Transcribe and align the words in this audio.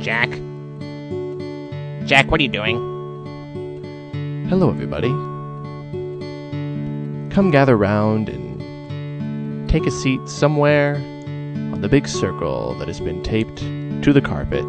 Jack? 0.00 0.30
Jack, 2.06 2.30
what 2.30 2.40
are 2.40 2.42
you 2.42 2.48
doing? 2.48 2.78
Hello, 4.48 4.70
everybody. 4.70 5.10
Come 7.34 7.50
gather 7.50 7.76
round 7.76 8.30
and 8.30 9.68
take 9.68 9.86
a 9.86 9.90
seat 9.90 10.26
somewhere 10.26 10.96
on 10.96 11.82
the 11.82 11.88
big 11.88 12.08
circle 12.08 12.74
that 12.78 12.88
has 12.88 12.98
been 12.98 13.22
taped 13.22 13.58
to 13.58 14.12
the 14.12 14.22
carpet. 14.22 14.68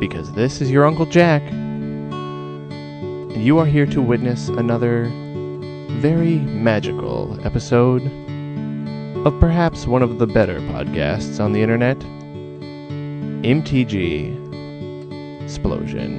Because 0.00 0.32
this 0.32 0.62
is 0.62 0.70
your 0.70 0.86
Uncle 0.86 1.06
Jack, 1.06 1.42
and 1.42 3.44
you 3.44 3.58
are 3.58 3.66
here 3.66 3.86
to 3.86 4.00
witness 4.00 4.48
another 4.48 5.10
very 6.00 6.38
magical 6.38 7.38
episode 7.44 8.02
of 9.26 9.38
perhaps 9.40 9.86
one 9.86 10.02
of 10.02 10.18
the 10.18 10.26
better 10.26 10.60
podcasts 10.60 11.38
on 11.38 11.52
the 11.52 11.60
internet 11.60 12.02
MTG 13.48 14.36
Explosion. 15.42 16.12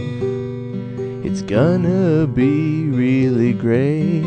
It's 1.25 1.42
gonna 1.42 2.29
be 2.29 2.84
really 2.84 3.53
great. 3.53 4.23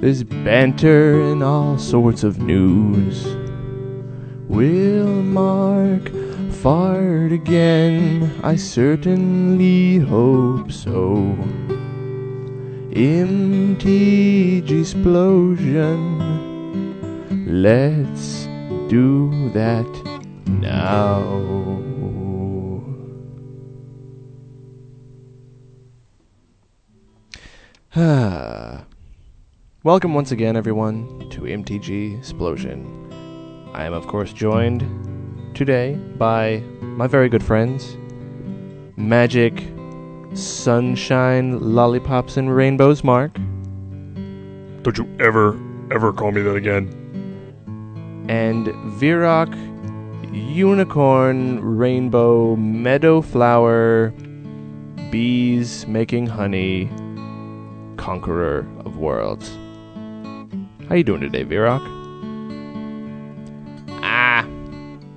There's 0.00 0.22
banter 0.22 1.20
and 1.20 1.42
all 1.42 1.76
sorts 1.76 2.24
of 2.24 2.38
news. 2.38 3.26
We'll 4.48 5.22
Mark 5.22 6.23
fart 6.64 7.30
again? 7.30 8.32
I 8.42 8.56
certainly 8.56 9.98
hope 9.98 10.72
so. 10.72 11.36
MTG 12.96 14.70
Explosion. 14.80 16.00
Let's 17.46 18.46
do 18.88 19.50
that 19.50 19.86
now. 20.46 21.20
Welcome 29.84 30.14
once 30.14 30.32
again, 30.32 30.56
everyone, 30.56 31.28
to 31.28 31.42
MTGSplosion. 31.42 33.02
I 33.74 33.84
am, 33.84 33.92
of 33.92 34.06
course, 34.06 34.32
joined 34.32 35.13
today 35.54 35.94
by 36.18 36.58
my 36.80 37.06
very 37.06 37.28
good 37.28 37.42
friends, 37.42 37.96
Magic, 38.96 39.62
Sunshine, 40.34 41.60
Lollipops, 41.60 42.36
and 42.36 42.54
Rainbows 42.54 43.04
Mark, 43.04 43.32
Don't 44.82 44.98
you 44.98 45.08
ever, 45.20 45.58
ever 45.92 46.12
call 46.12 46.32
me 46.32 46.42
that 46.42 46.56
again. 46.56 46.88
and 48.28 48.66
Virok, 48.98 49.52
Unicorn, 50.32 51.60
Rainbow, 51.60 52.56
Meadow 52.56 53.20
Flower, 53.22 54.12
Bees 55.10 55.86
Making 55.86 56.26
Honey, 56.26 56.90
Conqueror 57.96 58.66
of 58.84 58.96
Worlds. 58.96 59.56
How 60.88 60.96
you 60.96 61.04
doing 61.04 61.20
today, 61.20 61.44
Virok? 61.44 61.82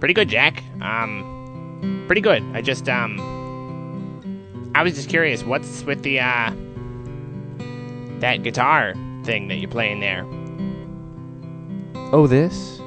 Pretty 0.07 0.21
good, 0.21 0.29
Jack. 0.29 0.63
Um, 0.79 2.05
pretty 2.07 2.21
good. 2.21 2.41
I 2.53 2.61
just, 2.61 2.87
um, 2.87 3.19
I 4.73 4.81
was 4.81 4.95
just 4.95 5.09
curious, 5.09 5.43
what's 5.43 5.83
with 5.83 6.01
the, 6.01 6.21
uh, 6.21 6.53
that 8.21 8.41
guitar 8.41 8.93
thing 9.25 9.49
that 9.49 9.55
you're 9.55 9.69
playing 9.69 9.99
there? 9.99 10.25
Oh, 12.13 12.25
this? 12.25 12.79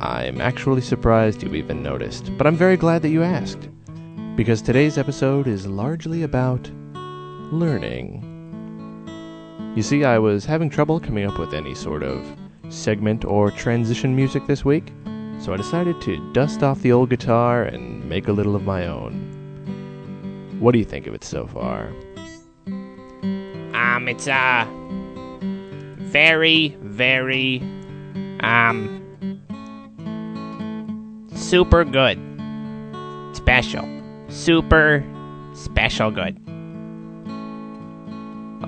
I'm 0.00 0.40
actually 0.40 0.80
surprised 0.80 1.44
you 1.44 1.54
even 1.54 1.80
noticed, 1.80 2.36
but 2.36 2.48
I'm 2.48 2.56
very 2.56 2.76
glad 2.76 3.02
that 3.02 3.10
you 3.10 3.22
asked. 3.22 3.68
Because 4.34 4.60
today's 4.60 4.98
episode 4.98 5.46
is 5.46 5.64
largely 5.64 6.24
about 6.24 6.68
learning. 7.52 8.24
You 9.76 9.82
see, 9.84 10.02
I 10.02 10.18
was 10.18 10.44
having 10.44 10.70
trouble 10.70 10.98
coming 10.98 11.24
up 11.24 11.38
with 11.38 11.54
any 11.54 11.76
sort 11.76 12.02
of 12.02 12.26
segment 12.68 13.24
or 13.24 13.52
transition 13.52 14.16
music 14.16 14.44
this 14.48 14.64
week, 14.64 14.92
so 15.38 15.52
I 15.52 15.56
decided 15.56 16.00
to 16.02 16.32
dust 16.32 16.62
off 16.62 16.80
the 16.82 16.92
old 16.92 17.10
guitar 17.10 17.62
and 17.62 18.04
make 18.08 18.28
a 18.28 18.32
little 18.32 18.56
of 18.56 18.64
my 18.64 18.86
own. 18.86 19.32
What 20.60 20.72
do 20.72 20.78
you 20.78 20.84
think 20.84 21.06
of 21.06 21.14
it 21.14 21.24
so 21.24 21.46
far? 21.46 21.92
Um, 22.66 24.08
it's, 24.08 24.26
uh, 24.26 24.66
very, 25.98 26.76
very, 26.80 27.60
um, 28.40 29.02
super 31.34 31.84
good. 31.84 32.18
Special. 33.34 33.86
Super 34.28 35.04
special 35.54 36.10
good. 36.10 36.36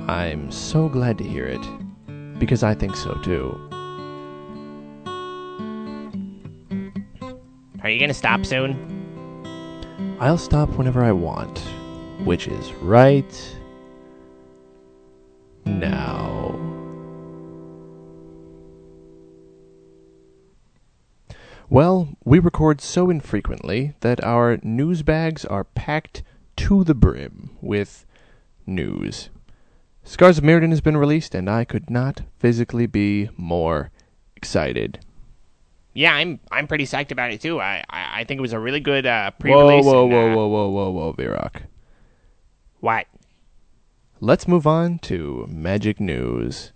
I'm 0.09 0.51
so 0.51 0.89
glad 0.89 1.19
to 1.19 1.25
hear 1.25 1.47
it, 1.47 1.61
because 2.39 2.63
I 2.63 2.75
think 2.75 2.97
so 2.97 3.15
too. 3.23 3.68
Are 7.89 7.91
you 7.91 8.01
gonna 8.01 8.13
stop 8.13 8.45
soon? 8.45 8.77
I'll 10.21 10.37
stop 10.37 10.69
whenever 10.77 11.03
I 11.03 11.13
want, 11.13 11.59
which 12.23 12.47
is 12.47 12.71
right 12.75 13.57
now. 15.65 16.55
Well, 21.71 22.11
we 22.27 22.39
record 22.39 22.83
so 22.83 23.09
infrequently 23.09 23.95
that 24.01 24.23
our 24.23 24.59
news 24.63 25.03
bags 25.03 25.47
are 25.47 25.65
packed 25.65 26.23
to 26.57 26.85
the 26.85 26.95
brim 26.95 27.57
with 27.63 28.05
news. 28.67 29.31
Scars 30.05 30.37
of 30.37 30.45
Mirrodin 30.45 30.73
has 30.73 30.83
been 30.83 30.99
released, 30.99 31.35
and 31.35 31.49
I 31.49 31.65
could 31.65 31.89
not 31.89 32.21
physically 32.39 32.85
be 32.85 33.31
more 33.39 33.91
excited. 34.37 35.01
Yeah, 35.99 36.15
I'm 36.15 36.39
I'm 36.53 36.69
pretty 36.69 36.85
psyched 36.85 37.11
about 37.11 37.33
it 37.33 37.41
too. 37.41 37.61
I 37.61 37.83
I, 37.91 38.21
I 38.21 38.25
think 38.25 38.39
it 38.39 38.41
was 38.41 38.53
a 38.53 38.59
really 38.61 38.79
good 38.79 39.05
uh, 39.05 39.33
pre-release. 39.33 39.85
whoa, 39.85 40.05
and, 40.05 40.13
whoa, 40.13 40.31
uh, 40.31 40.35
whoa, 40.37 40.47
whoa, 40.47 40.69
whoa, 40.69 40.91
whoa, 40.91 41.13
Virok. 41.13 41.63
What? 42.79 43.07
Let's 44.21 44.47
move 44.47 44.65
on 44.65 45.01
to 45.01 45.45
Magic 45.51 45.99
News. 45.99 46.71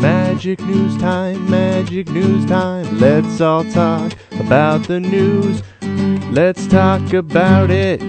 Magic 0.00 0.60
News 0.60 0.96
Time, 0.98 1.50
Magic 1.50 2.08
News 2.10 2.46
Time. 2.46 3.00
Let's 3.00 3.40
all 3.40 3.64
talk 3.64 4.12
about 4.38 4.86
the 4.86 5.00
news. 5.00 5.60
Let's 6.30 6.66
talk 6.66 7.12
about 7.12 7.70
it 7.70 8.00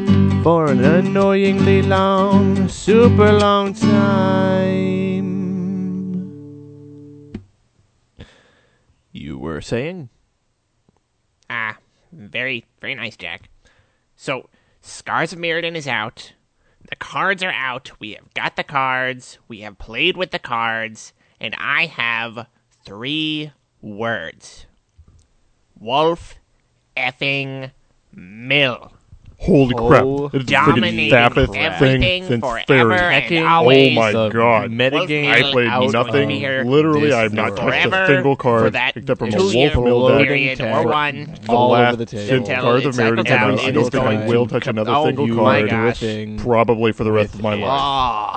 for 0.43 0.69
an 0.69 0.83
annoyingly 0.83 1.81
long, 1.81 2.67
super 2.67 3.31
long 3.31 3.73
time. 3.73 5.27
You 9.11 9.37
were 9.37 9.61
saying? 9.61 10.09
Ah, 11.49 11.77
very 12.11 12.65
very 12.81 12.95
nice, 12.95 13.15
Jack. 13.15 13.49
So, 14.15 14.49
Scars 14.81 15.31
of 15.31 15.39
Mirrodin 15.39 15.75
is 15.75 15.87
out. 15.87 16.33
The 16.89 16.95
cards 16.97 17.43
are 17.43 17.51
out. 17.51 17.91
We 17.99 18.13
have 18.15 18.33
got 18.33 18.55
the 18.55 18.63
cards. 18.63 19.37
We 19.47 19.61
have 19.61 19.77
played 19.77 20.17
with 20.17 20.31
the 20.31 20.39
cards, 20.39 21.13
and 21.39 21.55
I 21.57 21.85
have 21.85 22.47
three 22.83 23.51
words: 23.79 24.65
Wolf 25.79 26.35
effing 26.97 27.71
Mill. 28.13 28.91
Holy 29.39 29.75
Oh, 29.77 29.87
crap! 29.87 30.03
It's 30.33 30.49
the 30.49 30.55
freaking 30.55 30.65
Dominating 30.65 31.09
fattest 31.11 31.55
everything 31.55 32.01
thing 32.01 32.25
since 32.25 32.43
forever 32.43 32.97
fairy. 32.97 33.37
and 33.37 33.45
Oh 33.45 33.91
my 33.91 34.11
god! 34.11 34.71
Metagame 34.71 35.31
I 35.31 35.51
played 35.51 35.67
out 35.67 35.91
nothing. 35.91 36.29
here 36.31 36.63
Literally, 36.63 37.13
I've 37.13 37.33
not 37.33 37.55
touched 37.55 37.85
a 37.85 38.07
single 38.07 38.35
for 38.35 38.41
card 38.41 38.73
that 38.73 38.97
except 38.97 39.19
from 39.19 39.27
a 39.29 39.31
two-year 39.33 39.71
wolf 39.75 39.85
mill 39.85 40.07
deck. 40.07 40.25
period 40.27 40.57
tag. 40.57 40.85
or 40.85 40.89
one. 40.91 41.37
The 41.43 41.51
all 41.51 41.69
last, 41.69 41.87
over 41.93 41.97
the 41.97 42.05
table. 42.07 42.45
Since 42.45 42.47
Cards 42.49 42.85
of 42.87 42.95
Mirrodin 42.95 43.25
came 43.27 43.37
out, 43.37 43.51
out, 43.53 43.59
I 43.59 43.67
it 43.67 43.71
don't 43.73 43.83
is 43.83 43.89
think 43.89 44.03
I 44.05 44.15
going 44.15 44.27
will 44.27 44.47
to 44.47 44.53
touch 44.53 44.63
come- 44.63 44.77
another 44.79 44.91
oh 44.91 45.05
single 45.05 45.27
my 45.27 45.67
card. 45.67 46.39
Probably 46.39 46.91
for 46.91 47.03
the 47.03 47.11
rest 47.11 47.35
of 47.35 47.41
my 47.43 47.53
life. 47.53 47.81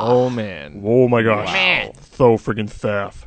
Oh, 0.00 0.28
man. 0.28 0.82
Oh 0.84 1.08
my 1.08 1.22
gosh! 1.22 1.50
Man. 1.50 1.94
So 2.12 2.36
freaking 2.36 2.68
faff. 2.70 3.24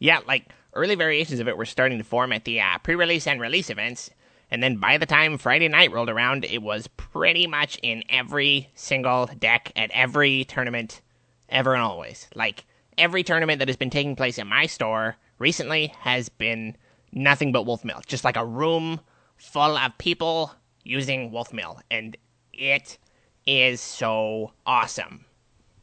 yeah, 0.00 0.18
like 0.26 0.48
early 0.74 0.96
variations 0.96 1.38
of 1.38 1.46
it 1.46 1.56
were 1.56 1.64
starting 1.64 1.98
to 1.98 2.04
form 2.04 2.32
at 2.32 2.44
the 2.44 2.60
uh, 2.60 2.78
pre-release 2.82 3.28
and 3.28 3.40
release 3.40 3.70
events, 3.70 4.10
and 4.50 4.62
then 4.62 4.76
by 4.76 4.98
the 4.98 5.06
time 5.06 5.38
Friday 5.38 5.68
night 5.68 5.92
rolled 5.92 6.08
around, 6.08 6.44
it 6.44 6.62
was 6.62 6.86
pretty 6.96 7.46
much 7.46 7.78
in 7.82 8.02
every 8.08 8.70
single 8.74 9.26
deck 9.38 9.72
at 9.76 9.90
every 9.92 10.44
tournament, 10.44 11.02
ever 11.48 11.74
and 11.74 11.82
always. 11.82 12.28
Like 12.34 12.64
every 12.96 13.22
tournament 13.22 13.58
that 13.58 13.68
has 13.68 13.76
been 13.76 13.90
taking 13.90 14.16
place 14.16 14.38
in 14.38 14.46
my 14.46 14.66
store 14.66 15.16
recently 15.38 15.92
has 16.00 16.28
been 16.28 16.76
nothing 17.12 17.52
but 17.52 17.66
wolf 17.66 17.84
mill. 17.84 18.00
Just 18.06 18.24
like 18.24 18.36
a 18.36 18.44
room 18.44 19.00
full 19.36 19.76
of 19.76 19.98
people 19.98 20.52
using 20.82 21.30
wolf 21.30 21.52
mill. 21.52 21.80
And 21.90 22.16
it 22.52 22.98
is 23.46 23.80
so 23.80 24.52
awesome. 24.66 25.26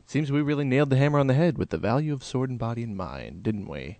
Seems 0.08 0.32
we 0.32 0.42
really 0.42 0.66
nailed 0.66 0.92
the 0.92 0.98
hammer 0.98 1.20
on 1.20 1.28
the 1.28 1.34
head 1.34 1.58
with 1.58 1.70
the 1.70 1.78
value 1.78 2.14
of 2.14 2.24
sword 2.24 2.50
and 2.50 2.60
body 2.60 2.84
and 2.84 2.96
mind, 2.96 3.42
didn't 3.44 3.68
we? 3.68 4.00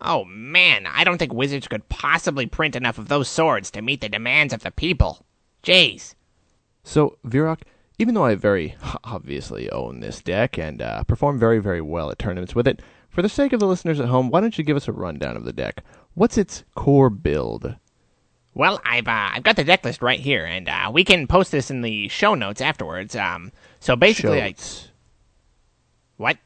Oh 0.00 0.24
man, 0.24 0.86
I 0.86 1.04
don't 1.04 1.18
think 1.18 1.32
wizards 1.32 1.68
could 1.68 1.88
possibly 1.88 2.46
print 2.46 2.76
enough 2.76 2.98
of 2.98 3.08
those 3.08 3.28
swords 3.28 3.70
to 3.72 3.82
meet 3.82 4.00
the 4.00 4.08
demands 4.08 4.52
of 4.52 4.62
the 4.62 4.70
people. 4.70 5.24
Jeez. 5.62 6.14
So, 6.84 7.18
Virok, 7.26 7.62
even 7.98 8.14
though 8.14 8.24
I 8.24 8.34
very 8.34 8.76
obviously 9.04 9.70
own 9.70 10.00
this 10.00 10.20
deck 10.20 10.58
and 10.58 10.82
uh, 10.82 11.02
perform 11.04 11.38
very, 11.38 11.58
very 11.58 11.80
well 11.80 12.10
at 12.10 12.18
tournaments 12.18 12.54
with 12.54 12.68
it, 12.68 12.80
for 13.08 13.22
the 13.22 13.28
sake 13.28 13.52
of 13.52 13.60
the 13.60 13.66
listeners 13.66 13.98
at 13.98 14.08
home, 14.08 14.28
why 14.28 14.40
don't 14.40 14.58
you 14.58 14.64
give 14.64 14.76
us 14.76 14.88
a 14.88 14.92
rundown 14.92 15.36
of 15.36 15.44
the 15.44 15.52
deck? 15.52 15.82
What's 16.14 16.36
its 16.36 16.64
core 16.74 17.10
build? 17.10 17.76
Well, 18.52 18.80
I've 18.84 19.08
uh, 19.08 19.30
I've 19.32 19.42
got 19.42 19.56
the 19.56 19.64
deck 19.64 19.84
list 19.84 20.02
right 20.02 20.20
here, 20.20 20.44
and 20.44 20.68
uh, 20.68 20.90
we 20.92 21.04
can 21.04 21.26
post 21.26 21.52
this 21.52 21.70
in 21.70 21.82
the 21.82 22.08
show 22.08 22.34
notes 22.34 22.60
afterwards. 22.60 23.14
Um, 23.14 23.52
so 23.80 23.96
basically, 23.96 24.42
I, 24.42 24.54
what 26.16 26.38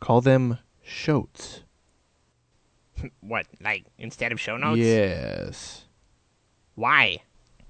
Call 0.00 0.20
them 0.20 0.58
shotes. 0.82 1.62
What 3.20 3.46
like 3.60 3.84
instead 3.98 4.32
of 4.32 4.40
show 4.40 4.56
notes? 4.56 4.80
Yes. 4.80 5.84
Why? 6.74 7.22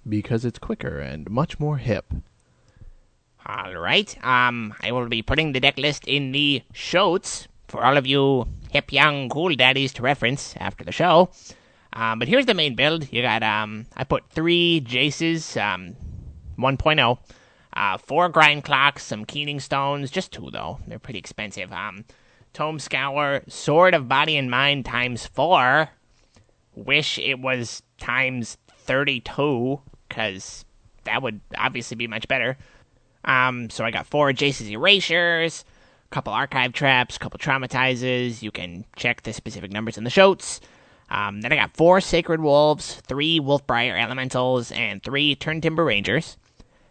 Because 0.08 0.44
it's 0.44 0.58
quicker 0.58 0.98
and 0.98 1.30
much 1.30 1.58
more 1.58 1.78
hip. 1.78 2.12
All 3.46 3.74
right. 3.74 4.16
Um, 4.24 4.74
I 4.80 4.92
will 4.92 5.08
be 5.08 5.22
putting 5.22 5.52
the 5.52 5.60
deck 5.60 5.76
list 5.76 6.04
in 6.06 6.32
the 6.32 6.62
shows 6.72 7.46
for 7.68 7.84
all 7.84 7.96
of 7.96 8.06
you 8.06 8.46
hip 8.70 8.92
young 8.92 9.28
cool 9.28 9.54
daddies 9.54 9.92
to 9.94 10.02
reference 10.02 10.54
after 10.58 10.84
the 10.84 10.92
show. 10.92 11.30
Um, 11.92 12.18
but 12.18 12.28
here's 12.28 12.46
the 12.46 12.54
main 12.54 12.74
build. 12.74 13.12
You 13.12 13.22
got 13.22 13.42
um, 13.42 13.86
I 13.96 14.04
put 14.04 14.28
three 14.30 14.80
Jaces, 14.84 15.56
um, 15.60 15.94
1.0, 16.58 17.18
uh, 17.74 17.98
four 17.98 18.30
grindclocks, 18.30 19.00
some 19.00 19.24
keening 19.24 19.60
stones, 19.60 20.10
just 20.10 20.32
two 20.32 20.50
though. 20.50 20.80
They're 20.86 20.98
pretty 20.98 21.18
expensive. 21.18 21.72
Um, 21.72 22.04
tome 22.54 22.78
scour, 22.78 23.42
sword 23.48 23.92
of 23.92 24.08
body 24.08 24.36
and 24.36 24.50
mind 24.50 24.86
times 24.86 25.26
four. 25.26 25.90
Wish 26.74 27.18
it 27.18 27.40
was 27.40 27.82
times 27.98 28.56
32, 28.78 29.80
because 30.08 30.64
that 31.04 31.22
would 31.22 31.40
obviously 31.58 31.96
be 31.96 32.06
much 32.06 32.26
better. 32.28 32.56
Um, 33.24 33.70
so 33.70 33.84
I 33.84 33.90
got 33.90 34.06
four 34.06 34.32
Jace's 34.32 34.70
erasures, 34.70 35.64
a 36.06 36.14
couple 36.14 36.32
archive 36.32 36.72
traps, 36.72 37.16
a 37.16 37.18
couple 37.18 37.38
traumatizes. 37.38 38.42
You 38.42 38.50
can 38.50 38.84
check 38.96 39.22
the 39.22 39.32
specific 39.32 39.72
numbers 39.72 39.98
in 39.98 40.04
the 40.04 40.10
shows. 40.10 40.60
Um, 41.10 41.42
then 41.42 41.52
I 41.52 41.56
got 41.56 41.76
four 41.76 42.00
Sacred 42.00 42.40
Wolves, 42.40 42.94
three 43.06 43.38
Wolfbriar 43.40 44.00
Elementals, 44.00 44.72
and 44.72 45.02
three 45.02 45.36
Turntimber 45.36 45.86
Rangers. 45.86 46.36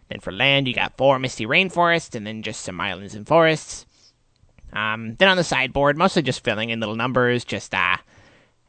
Then 0.08 0.20
for 0.20 0.32
land, 0.32 0.68
you 0.68 0.74
got 0.74 0.96
four 0.96 1.18
Misty 1.18 1.46
Rainforests, 1.46 2.14
and 2.14 2.26
then 2.26 2.42
just 2.42 2.60
some 2.60 2.80
islands 2.80 3.14
and 3.14 3.26
forests. 3.26 3.86
Um, 4.74 5.14
then 5.16 5.28
on 5.28 5.36
the 5.36 5.44
sideboard, 5.44 5.96
mostly 5.96 6.22
just 6.22 6.44
filling 6.44 6.70
in 6.70 6.80
little 6.80 6.96
numbers, 6.96 7.44
just 7.44 7.72
uh, 7.72 7.96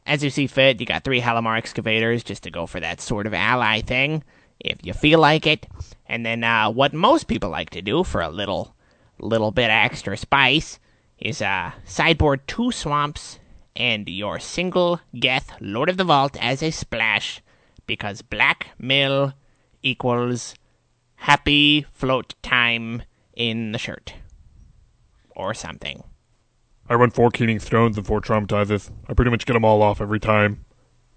as 0.06 0.22
you 0.22 0.30
see 0.30 0.46
fit. 0.46 0.80
You 0.80 0.86
got 0.86 1.02
three 1.02 1.20
Halimar 1.20 1.58
excavators 1.58 2.22
just 2.22 2.44
to 2.44 2.50
go 2.50 2.66
for 2.66 2.78
that 2.80 3.00
sort 3.00 3.26
of 3.26 3.34
ally 3.34 3.80
thing, 3.80 4.22
if 4.60 4.78
you 4.84 4.92
feel 4.92 5.18
like 5.18 5.46
it. 5.46 5.66
And 6.06 6.24
then 6.24 6.44
uh, 6.44 6.70
what 6.70 6.94
most 6.94 7.26
people 7.26 7.50
like 7.50 7.70
to 7.70 7.82
do 7.82 8.04
for 8.04 8.20
a 8.20 8.30
little, 8.30 8.74
little 9.18 9.50
bit 9.50 9.68
extra 9.68 10.16
spice 10.16 10.78
is 11.18 11.42
uh, 11.42 11.72
sideboard 11.84 12.46
two 12.46 12.70
swamps 12.70 13.40
and 13.74 14.08
your 14.08 14.38
single 14.38 15.00
Geth 15.18 15.52
Lord 15.60 15.88
of 15.88 15.96
the 15.96 16.04
Vault 16.04 16.36
as 16.40 16.62
a 16.62 16.70
splash, 16.70 17.42
because 17.86 18.22
Black 18.22 18.68
Mill 18.78 19.32
equals 19.82 20.54
happy 21.16 21.84
float 21.92 22.34
time 22.42 23.02
in 23.34 23.72
the 23.72 23.78
shirt. 23.78 24.14
Or 25.36 25.54
something. 25.54 26.02
I 26.88 26.94
run 26.94 27.10
four 27.10 27.30
Keening 27.30 27.60
Stones 27.60 27.96
and 27.96 28.06
four 28.06 28.20
Traumatizes. 28.20 28.90
I 29.08 29.14
pretty 29.14 29.30
much 29.30 29.46
get 29.46 29.52
them 29.52 29.64
all 29.64 29.82
off 29.82 30.00
every 30.00 30.20
time. 30.20 30.64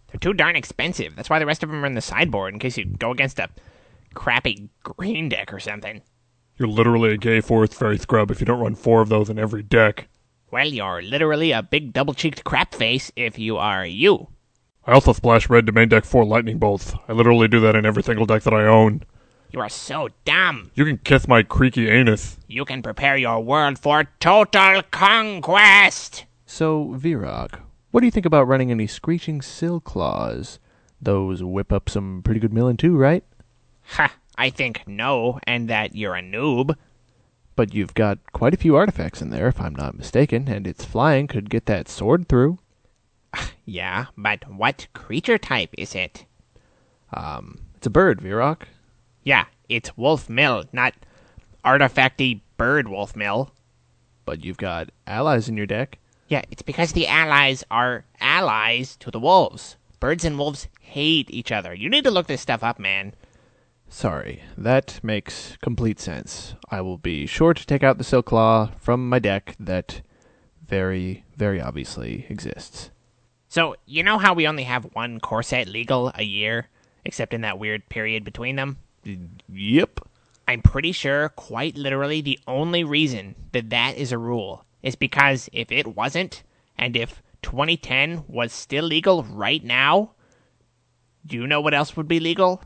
They're 0.08 0.20
too 0.20 0.34
darn 0.34 0.56
expensive. 0.56 1.16
That's 1.16 1.30
why 1.30 1.40
the 1.40 1.46
rest 1.46 1.64
of 1.64 1.70
them 1.70 1.84
are 1.84 1.88
in 1.88 1.94
the 1.94 2.02
sideboard 2.02 2.54
in 2.54 2.60
case 2.60 2.78
you 2.78 2.86
go 2.86 3.12
against 3.12 3.40
a 3.40 3.50
crappy 4.16 4.70
green 4.84 5.30
deck 5.30 5.54
or 5.54 5.60
something. 5.60 6.02
You're 6.58 6.68
literally 6.68 7.14
a 7.14 7.18
gay 7.18 7.42
fourth 7.42 7.74
fairy 7.74 7.98
scrub 7.98 8.32
if 8.32 8.40
you 8.40 8.46
don't 8.46 8.60
run 8.60 8.76
four 8.76 9.02
of 9.02 9.10
those 9.10 9.30
in 9.30 9.40
every 9.40 9.64
deck. 9.64 10.08
Well, 10.52 10.68
you're 10.68 11.02
literally 11.02 11.52
a 11.52 11.62
big 11.62 11.94
double 11.94 12.14
cheeked 12.14 12.44
crap 12.44 12.74
face 12.74 13.12
if 13.16 13.38
you 13.38 13.58
are 13.58 13.86
you. 13.86 14.28
I 14.86 14.94
also 14.94 15.14
splash 15.14 15.50
red 15.50 15.68
to 15.68 15.72
main 15.72 15.90
deck 15.90 16.04
four 16.04 16.26
lightning 16.26 16.58
bolts. 16.58 16.94
I 17.08 17.14
literally 17.14 17.48
do 17.48 17.60
that 17.60 17.76
in 17.76 17.86
every 17.86 18.02
single 18.02 18.26
deck 18.26 18.42
that 18.44 18.54
I 18.54 18.66
own. 18.66 19.04
You 19.52 19.62
are 19.62 19.70
so 19.70 20.10
dumb. 20.26 20.70
You 20.76 20.86
can 20.86 21.00
kiss 21.00 21.28
my 21.28 21.42
creaky 21.42 21.90
anus. 21.90 22.38
You 22.48 22.66
can 22.66 22.84
prepare 22.84 23.18
your 23.18 23.40
world 23.40 23.80
for 23.80 24.06
total 24.20 24.84
conquest. 24.92 26.26
So, 26.46 26.96
Virok, 26.98 27.60
what 27.90 28.02
do 28.02 28.06
you 28.06 28.12
think 28.12 28.28
about 28.28 28.48
running 28.48 28.70
any 28.70 28.86
screeching 28.86 29.42
silcaws? 29.42 30.60
Those 31.02 31.42
whip 31.42 31.74
up 31.74 31.90
some 31.90 32.22
pretty 32.24 32.40
good 32.40 32.54
milling 32.54 32.78
too, 32.78 32.96
right? 32.96 33.24
Ha, 33.94 34.14
I 34.38 34.52
think 34.52 34.84
no, 34.86 35.40
and 35.48 35.68
that 35.68 35.96
you're 35.96 36.16
a 36.16 36.22
noob. 36.22 36.76
But 37.56 37.74
you've 37.74 37.96
got 37.96 38.20
quite 38.32 38.54
a 38.54 38.58
few 38.58 38.76
artifacts 38.76 39.22
in 39.22 39.32
there, 39.32 39.48
if 39.48 39.60
I'm 39.60 39.76
not 39.76 39.98
mistaken, 39.98 40.48
and 40.48 40.68
its 40.68 40.86
flying 40.86 41.26
could 41.28 41.50
get 41.50 41.66
that 41.66 41.90
sword 41.90 42.30
through. 42.30 42.60
Yeah, 43.66 44.08
but 44.18 44.52
what 44.52 44.88
creature 44.94 45.38
type 45.38 45.70
is 45.78 45.94
it? 45.94 46.26
Um, 47.14 47.60
it's 47.76 47.86
a 47.86 47.92
bird, 47.92 48.20
Virok. 48.20 48.64
Yeah, 49.24 49.46
it's 49.68 49.98
Wolf 49.98 50.30
Mill, 50.30 50.66
not 50.72 50.94
artifacty 51.64 52.42
bird 52.58 52.88
Wolf 52.88 53.16
Mill. 53.16 53.52
But 54.26 54.44
you've 54.44 54.58
got 54.58 54.90
allies 55.08 55.50
in 55.50 55.58
your 55.58 55.66
deck. 55.66 55.98
Yeah, 56.28 56.44
it's 56.52 56.62
because 56.62 56.94
the 56.94 57.08
allies 57.08 57.64
are 57.72 58.06
allies 58.22 58.96
to 58.98 59.10
the 59.12 59.20
wolves. 59.20 59.78
Birds 60.00 60.24
and 60.24 60.38
wolves 60.38 60.68
hate 60.80 61.30
each 61.32 61.52
other. 61.52 61.74
You 61.74 61.90
need 61.90 62.04
to 62.04 62.12
look 62.12 62.28
this 62.28 62.42
stuff 62.42 62.64
up, 62.64 62.80
man. 62.80 63.14
Sorry, 63.90 64.44
that 64.56 65.00
makes 65.04 65.58
complete 65.64 66.00
sense. 66.00 66.54
I 66.70 66.82
will 66.82 67.00
be 67.00 67.26
sure 67.26 67.56
to 67.56 67.66
take 67.66 67.84
out 67.84 67.98
the 67.98 68.04
Silcaw 68.04 68.80
from 68.80 69.10
my 69.10 69.18
deck 69.18 69.56
that 69.60 70.02
very, 70.66 71.26
very 71.36 71.60
obviously 71.60 72.28
exists. 72.30 72.92
So, 73.48 73.76
you 73.88 74.04
know 74.04 74.20
how 74.20 74.36
we 74.36 74.48
only 74.48 74.64
have 74.64 74.94
one 74.94 75.20
core 75.20 75.42
set 75.42 75.68
legal 75.68 76.12
a 76.14 76.24
year, 76.24 76.68
except 77.04 77.34
in 77.34 77.42
that 77.42 77.58
weird 77.58 77.90
period 77.90 78.24
between 78.24 78.56
them? 78.56 78.78
Yep. 79.04 80.00
I'm 80.48 80.62
pretty 80.62 80.92
sure, 80.92 81.30
quite 81.30 81.76
literally, 81.76 82.22
the 82.22 82.40
only 82.48 82.84
reason 82.84 83.36
that 83.52 83.70
that 83.70 83.98
is 83.98 84.12
a 84.12 84.18
rule 84.18 84.66
is 84.82 84.96
because 84.96 85.50
if 85.54 85.72
it 85.72 85.96
wasn't, 85.96 86.44
and 86.78 86.98
if 86.98 87.22
2010 87.44 88.24
was 88.28 88.52
still 88.52 88.86
legal 88.86 89.24
right 89.24 89.64
now, 89.64 90.12
do 91.26 91.36
you 91.38 91.46
know 91.46 91.62
what 91.62 91.74
else 91.74 91.96
would 91.96 92.08
be 92.08 92.20
legal? 92.20 92.64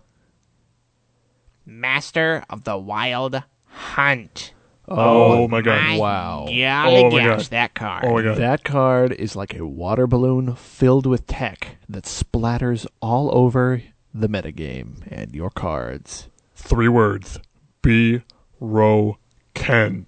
Master 1.66 2.44
of 2.50 2.63
the 2.63 2.78
Wild 2.78 3.44
Hunt. 3.66 4.54
Oh, 4.88 5.44
oh 5.44 5.48
my 5.48 5.62
god. 5.62 5.82
My 5.82 5.98
wow. 5.98 6.46
Golly 6.46 6.56
Oh 6.58 7.10
my 7.10 7.24
gosh, 7.25 7.44
God. 7.44 7.52
that 7.52 7.74
card. 7.74 8.06
Oh 8.06 8.13
my 8.13 8.22
god. 8.22 8.38
That 8.38 8.63
card 8.63 9.13
is 9.13 9.36
like 9.36 9.56
a 9.58 9.66
water 9.66 10.08
balloon 10.08 10.56
filled 10.56 11.06
with 11.06 11.25
tech 11.25 11.78
that 11.88 12.04
splatters 12.04 12.86
all 13.02 13.30
over 13.34 13.82
the 14.13 14.29
metagame 14.29 15.01
and 15.10 15.34
your 15.34 15.50
cards. 15.50 16.29
Three 16.55 16.88
words. 16.88 17.39
B. 17.82 18.22
Row 18.60 19.17
Ken. 19.53 20.05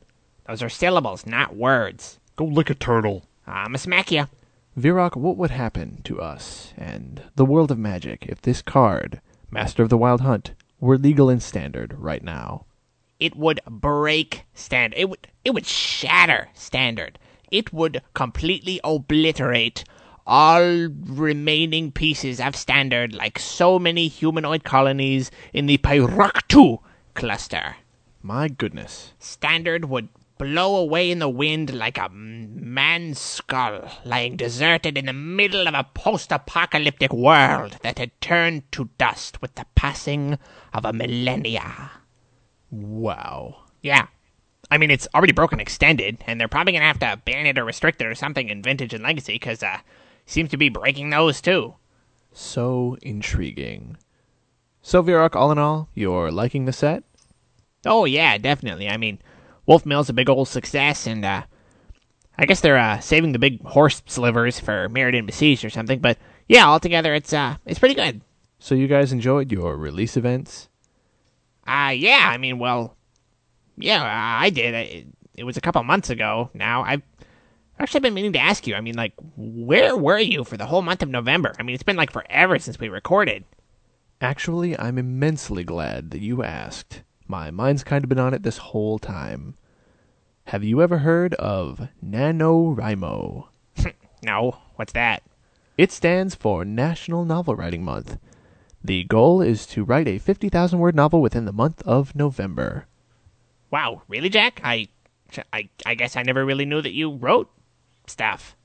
Those 0.47 0.61
are 0.61 0.69
syllables, 0.69 1.25
not 1.25 1.55
words. 1.55 2.19
Go 2.35 2.45
lick 2.45 2.69
a 2.69 2.75
turtle. 2.75 3.25
I'ma 3.47 3.77
smack 3.77 4.11
ya. 4.11 4.27
Virok, 4.77 5.15
what 5.15 5.37
would 5.37 5.51
happen 5.51 6.01
to 6.03 6.21
us 6.21 6.73
and 6.77 7.23
the 7.35 7.45
world 7.45 7.71
of 7.71 7.79
magic 7.79 8.25
if 8.27 8.41
this 8.41 8.61
card, 8.61 9.21
Master 9.49 9.83
of 9.83 9.89
the 9.89 9.97
Wild 9.97 10.21
Hunt, 10.21 10.53
were 10.79 10.97
legal 10.97 11.29
in 11.29 11.39
standard 11.39 11.93
right 11.97 12.23
now? 12.23 12.65
It 13.19 13.35
would 13.35 13.61
break 13.69 14.43
standard. 14.53 14.99
It 14.99 15.09
would 15.09 15.27
it 15.45 15.53
would 15.53 15.65
shatter 15.65 16.49
standard. 16.53 17.17
It 17.49 17.71
would 17.71 18.01
completely 18.13 18.81
obliterate 18.83 19.85
all 20.27 20.87
remaining 20.89 21.91
pieces 21.91 22.39
of 22.39 22.55
standard 22.55 23.13
like 23.13 23.37
so 23.37 23.77
many 23.77 24.07
humanoid 24.07 24.63
colonies 24.63 25.29
in 25.53 25.65
the 25.65 25.77
Pyraktu 25.77 26.79
cluster. 27.13 27.75
My 28.21 28.47
goodness. 28.47 29.13
Standard 29.19 29.85
would 29.85 30.09
blow 30.37 30.75
away 30.75 31.11
in 31.11 31.19
the 31.19 31.29
wind 31.29 31.73
like 31.73 31.97
a 31.97 32.09
man's 32.09 33.19
skull 33.19 33.89
lying 34.03 34.35
deserted 34.35 34.97
in 34.97 35.05
the 35.05 35.13
middle 35.13 35.67
of 35.67 35.73
a 35.73 35.87
post-apocalyptic 35.93 37.13
world 37.13 37.77
that 37.83 37.99
had 37.99 38.11
turned 38.19 38.69
to 38.71 38.89
dust 38.97 39.41
with 39.41 39.55
the 39.55 39.65
passing 39.75 40.37
of 40.73 40.83
a 40.83 40.91
millennia. 40.91 41.91
Wow. 42.69 43.63
Yeah. 43.81 44.07
I 44.69 44.77
mean, 44.77 44.91
it's 44.91 45.07
already 45.13 45.31
broken 45.31 45.59
extended, 45.59 46.17
and 46.25 46.41
they're 46.41 46.47
probably 46.47 46.73
going 46.73 46.81
to 46.81 46.87
have 46.87 46.99
to 46.99 47.21
ban 47.23 47.45
it 47.45 47.57
or 47.57 47.63
restrict 47.63 48.01
it 48.01 48.07
or 48.07 48.15
something 48.15 48.49
in 48.49 48.63
Vintage 48.63 48.93
and 48.93 49.03
Legacy, 49.03 49.35
because, 49.35 49.61
uh, 49.61 49.77
seems 50.25 50.49
to 50.51 50.57
be 50.57 50.69
breaking 50.69 51.09
those, 51.09 51.41
too. 51.41 51.75
So 52.31 52.97
intriguing. 53.01 53.97
So, 54.81 55.01
Virok, 55.01 55.35
all 55.35 55.51
in 55.51 55.57
all, 55.57 55.89
you're 55.93 56.31
liking 56.31 56.65
the 56.65 56.73
set? 56.73 57.03
Oh 57.85 58.05
yeah, 58.05 58.37
definitely. 58.37 58.89
I 58.89 58.97
mean, 58.97 59.19
Wolf 59.65 59.85
Mill's 59.85 60.09
a 60.09 60.13
big 60.13 60.29
old 60.29 60.47
success, 60.47 61.07
and 61.07 61.23
uh, 61.23 61.43
I 62.37 62.45
guess 62.45 62.61
they're 62.61 62.77
uh, 62.77 62.99
saving 62.99 63.31
the 63.31 63.39
big 63.39 63.63
horse 63.63 64.01
slivers 64.05 64.59
for 64.59 64.89
Mirrodin 64.89 65.25
Besieged 65.25 65.63
or 65.63 65.69
something. 65.69 65.99
But 65.99 66.17
yeah, 66.47 66.67
altogether, 66.67 67.13
it's 67.13 67.33
uh, 67.33 67.57
it's 67.65 67.79
pretty 67.79 67.95
good. 67.95 68.21
So, 68.59 68.75
you 68.75 68.87
guys 68.87 69.11
enjoyed 69.11 69.51
your 69.51 69.77
release 69.77 70.17
events? 70.17 70.69
Uh, 71.67 71.93
yeah. 71.95 72.29
I 72.31 72.37
mean, 72.37 72.59
well, 72.59 72.95
yeah, 73.77 74.03
I 74.03 74.49
did. 74.49 74.73
It, 74.73 75.07
it 75.35 75.43
was 75.43 75.57
a 75.57 75.61
couple 75.61 75.83
months 75.83 76.09
ago. 76.09 76.49
Now 76.53 76.83
I've 76.83 77.01
actually 77.79 77.99
I've 77.99 78.03
been 78.03 78.13
meaning 78.13 78.33
to 78.33 78.39
ask 78.39 78.67
you. 78.67 78.75
I 78.75 78.81
mean, 78.81 78.95
like, 78.95 79.13
where 79.35 79.95
were 79.95 80.19
you 80.19 80.43
for 80.43 80.57
the 80.57 80.65
whole 80.65 80.81
month 80.81 81.03
of 81.03 81.09
November? 81.09 81.53
I 81.59 81.63
mean, 81.63 81.73
it's 81.73 81.83
been 81.83 81.95
like 81.95 82.11
forever 82.11 82.59
since 82.59 82.79
we 82.79 82.89
recorded. 82.89 83.43
Actually, 84.21 84.77
I'm 84.79 84.97
immensely 84.97 85.63
glad 85.63 86.11
that 86.11 86.21
you 86.21 86.43
asked. 86.43 87.03
My 87.27 87.51
mind's 87.51 87.83
kind 87.83 88.03
of 88.03 88.09
been 88.09 88.19
on 88.19 88.33
it 88.33 88.43
this 88.43 88.57
whole 88.57 88.97
time. 88.97 89.55
Have 90.45 90.63
you 90.63 90.81
ever 90.81 90.99
heard 90.99 91.33
of 91.35 91.89
NaNoWriMo? 92.03 93.47
No, 94.23 94.57
what's 94.75 94.93
that? 94.93 95.21
It 95.77 95.91
stands 95.91 96.33
for 96.33 96.65
National 96.65 97.25
Novel 97.25 97.55
Writing 97.55 97.83
Month. 97.83 98.17
The 98.83 99.03
goal 99.03 99.39
is 99.41 99.67
to 99.67 99.83
write 99.83 100.07
a 100.07 100.17
50,000 100.17 100.79
word 100.79 100.95
novel 100.95 101.21
within 101.21 101.45
the 101.45 101.51
month 101.51 101.83
of 101.83 102.15
November. 102.15 102.87
Wow, 103.69 104.01
really, 104.07 104.29
Jack? 104.29 104.61
I, 104.63 104.87
I, 105.53 105.69
I 105.85 105.93
guess 105.93 106.15
I 106.15 106.23
never 106.23 106.43
really 106.43 106.65
knew 106.65 106.81
that 106.81 106.93
you 106.93 107.11
wrote 107.11 107.51
stuff. 108.09 108.55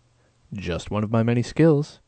Just 0.52 0.90
one 0.90 1.04
of 1.04 1.11
my 1.11 1.23
many 1.23 1.42
skills. 1.42 2.00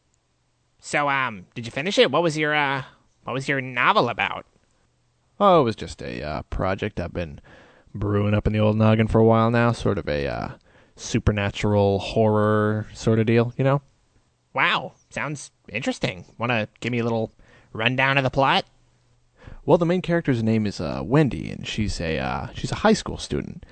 So, 0.78 1.08
um, 1.08 1.46
did 1.54 1.64
you 1.64 1.72
finish 1.72 1.98
it? 1.98 2.10
What 2.10 2.22
was 2.22 2.36
your, 2.36 2.54
uh, 2.54 2.82
what 3.24 3.34
was 3.34 3.48
your 3.48 3.60
novel 3.60 4.08
about? 4.08 4.46
Oh, 5.38 5.60
it 5.60 5.64
was 5.64 5.76
just 5.76 6.02
a 6.02 6.22
uh, 6.22 6.42
project 6.42 6.98
I've 6.98 7.12
been 7.12 7.40
brewing 7.94 8.34
up 8.34 8.46
in 8.46 8.52
the 8.52 8.58
old 8.58 8.76
noggin 8.76 9.06
for 9.06 9.18
a 9.18 9.24
while 9.24 9.50
now. 9.50 9.72
Sort 9.72 9.98
of 9.98 10.08
a 10.08 10.26
uh, 10.26 10.48
supernatural 10.96 11.98
horror 11.98 12.86
sort 12.94 13.18
of 13.18 13.26
deal, 13.26 13.52
you 13.56 13.64
know? 13.64 13.82
Wow, 14.54 14.92
sounds 15.10 15.50
interesting. 15.68 16.24
Want 16.38 16.50
to 16.50 16.68
give 16.80 16.92
me 16.92 16.98
a 16.98 17.04
little 17.04 17.32
rundown 17.72 18.18
of 18.18 18.24
the 18.24 18.30
plot? 18.30 18.64
Well, 19.64 19.78
the 19.78 19.86
main 19.86 20.02
character's 20.02 20.42
name 20.42 20.66
is 20.66 20.80
uh, 20.80 21.02
Wendy, 21.04 21.50
and 21.50 21.66
she's 21.66 22.00
a 22.00 22.18
uh, 22.18 22.48
she's 22.54 22.72
a 22.72 22.76
high 22.76 22.92
school 22.92 23.16
student. 23.16 23.64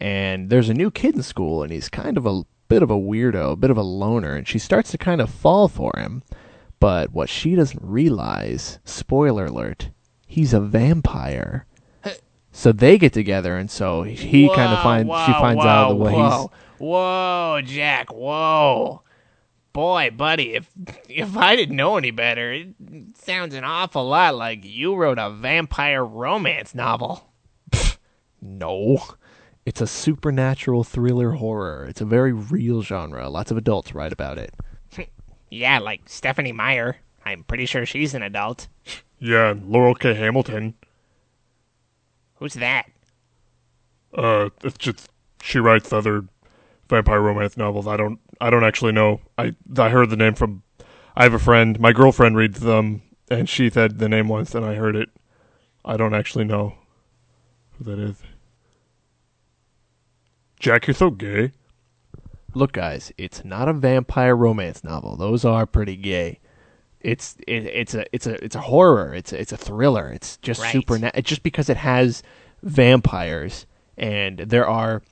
And 0.00 0.50
there's 0.50 0.68
a 0.68 0.74
new 0.74 0.90
kid 0.90 1.14
in 1.14 1.22
school, 1.22 1.62
and 1.62 1.72
he's 1.72 1.88
kind 1.88 2.16
of 2.16 2.26
a 2.26 2.42
bit 2.68 2.82
of 2.82 2.90
a 2.90 2.96
weirdo, 2.96 3.52
a 3.52 3.56
bit 3.56 3.70
of 3.70 3.76
a 3.76 3.82
loner, 3.82 4.34
and 4.34 4.46
she 4.46 4.58
starts 4.58 4.90
to 4.92 4.98
kind 4.98 5.20
of 5.20 5.30
fall 5.30 5.68
for 5.68 5.92
him. 5.96 6.22
But 6.78 7.12
what 7.12 7.28
she 7.28 7.54
doesn't 7.54 7.82
realize, 7.82 8.78
spoiler 8.84 9.46
alert, 9.46 9.90
he's 10.26 10.52
a 10.52 10.60
vampire. 10.60 11.66
So 12.52 12.72
they 12.72 12.96
get 12.96 13.12
together, 13.12 13.58
and 13.58 13.70
so 13.70 14.02
he 14.02 14.48
kind 14.48 14.72
of 14.72 14.78
Whoa, 14.78 14.82
finds 14.82 15.08
she 15.26 15.32
whoa, 15.32 15.40
finds 15.40 15.62
out 15.62 15.88
the 15.90 15.94
way 15.96 16.12
whoa, 16.12 16.50
Whoa, 16.78 17.60
Jack, 17.62 18.10
whoa. 18.10 19.02
Boy, 19.74 20.10
buddy, 20.10 20.54
if 20.54 20.70
if 21.06 21.36
I 21.36 21.54
didn't 21.54 21.76
know 21.76 21.98
any 21.98 22.12
better, 22.12 22.50
it 22.54 22.68
sounds 23.18 23.54
an 23.54 23.64
awful 23.64 24.08
lot 24.08 24.36
like 24.36 24.64
you 24.64 24.94
wrote 24.94 25.18
a 25.18 25.28
vampire 25.28 26.02
romance 26.02 26.74
novel. 26.74 27.30
he's 27.74 27.98
no. 28.40 29.04
It's 29.66 29.80
a 29.80 29.86
supernatural 29.86 30.84
thriller 30.84 31.32
horror. 31.32 31.84
It's 31.88 32.00
a 32.00 32.04
very 32.04 32.32
real 32.32 32.82
genre. 32.82 33.28
Lots 33.28 33.50
of 33.50 33.56
adults 33.58 33.94
write 33.94 34.12
about 34.12 34.38
it. 34.38 34.54
Yeah, 35.48 35.78
like 35.78 36.02
Stephenie 36.06 36.50
Meyer. 36.50 36.96
I'm 37.24 37.44
pretty 37.44 37.66
sure 37.66 37.86
she's 37.86 38.14
an 38.14 38.22
adult. 38.22 38.68
Yeah, 39.18 39.50
and 39.52 39.70
Laurell 39.72 39.94
K. 39.98 40.12
Hamilton. 40.12 40.74
Who's 42.34 42.52
that? 42.54 42.84
Uh, 44.12 44.50
it's 44.62 44.76
just 44.76 45.08
she 45.40 45.58
writes 45.58 45.90
other 45.90 46.26
vampire 46.90 47.22
romance 47.22 47.56
novels. 47.56 47.86
I 47.86 47.96
don't, 47.96 48.20
I 48.42 48.50
don't 48.50 48.62
actually 48.64 48.92
know. 48.92 49.22
I, 49.38 49.54
I 49.78 49.88
heard 49.88 50.10
the 50.10 50.16
name 50.16 50.34
from. 50.34 50.62
I 51.16 51.22
have 51.22 51.32
a 51.32 51.38
friend. 51.38 51.80
My 51.80 51.92
girlfriend 51.92 52.36
reads 52.36 52.60
them, 52.60 53.00
and 53.30 53.48
she 53.48 53.70
said 53.70 54.00
the 54.00 54.08
name 54.08 54.28
once, 54.28 54.54
and 54.54 54.66
I 54.66 54.74
heard 54.74 54.96
it. 54.96 55.08
I 55.82 55.96
don't 55.96 56.12
actually 56.14 56.44
know 56.44 56.74
who 57.78 57.84
that 57.84 57.98
is. 57.98 58.16
Jack, 60.66 60.88
you're 60.88 60.94
so 60.94 61.10
gay. 61.10 61.52
Look, 62.52 62.72
guys, 62.72 63.12
it's 63.16 63.44
not 63.44 63.68
a 63.68 63.72
vampire 63.72 64.34
romance 64.34 64.82
novel. 64.82 65.14
Those 65.14 65.44
are 65.44 65.64
pretty 65.64 65.94
gay. 65.94 66.40
It's 67.00 67.36
it, 67.46 67.66
it's 67.66 67.94
a 67.94 68.04
it's 68.12 68.26
a 68.26 68.44
it's 68.44 68.56
a 68.56 68.62
horror. 68.62 69.14
It's 69.14 69.32
a, 69.32 69.40
it's 69.40 69.52
a 69.52 69.56
thriller. 69.56 70.10
It's 70.10 70.38
just 70.38 70.60
Right. 70.60 70.72
super. 70.72 70.98
It's 71.14 71.28
just 71.28 71.44
because 71.44 71.68
it 71.68 71.76
has 71.76 72.24
vampires 72.64 73.64
and 73.96 74.38
there 74.40 74.66
are 74.68 75.02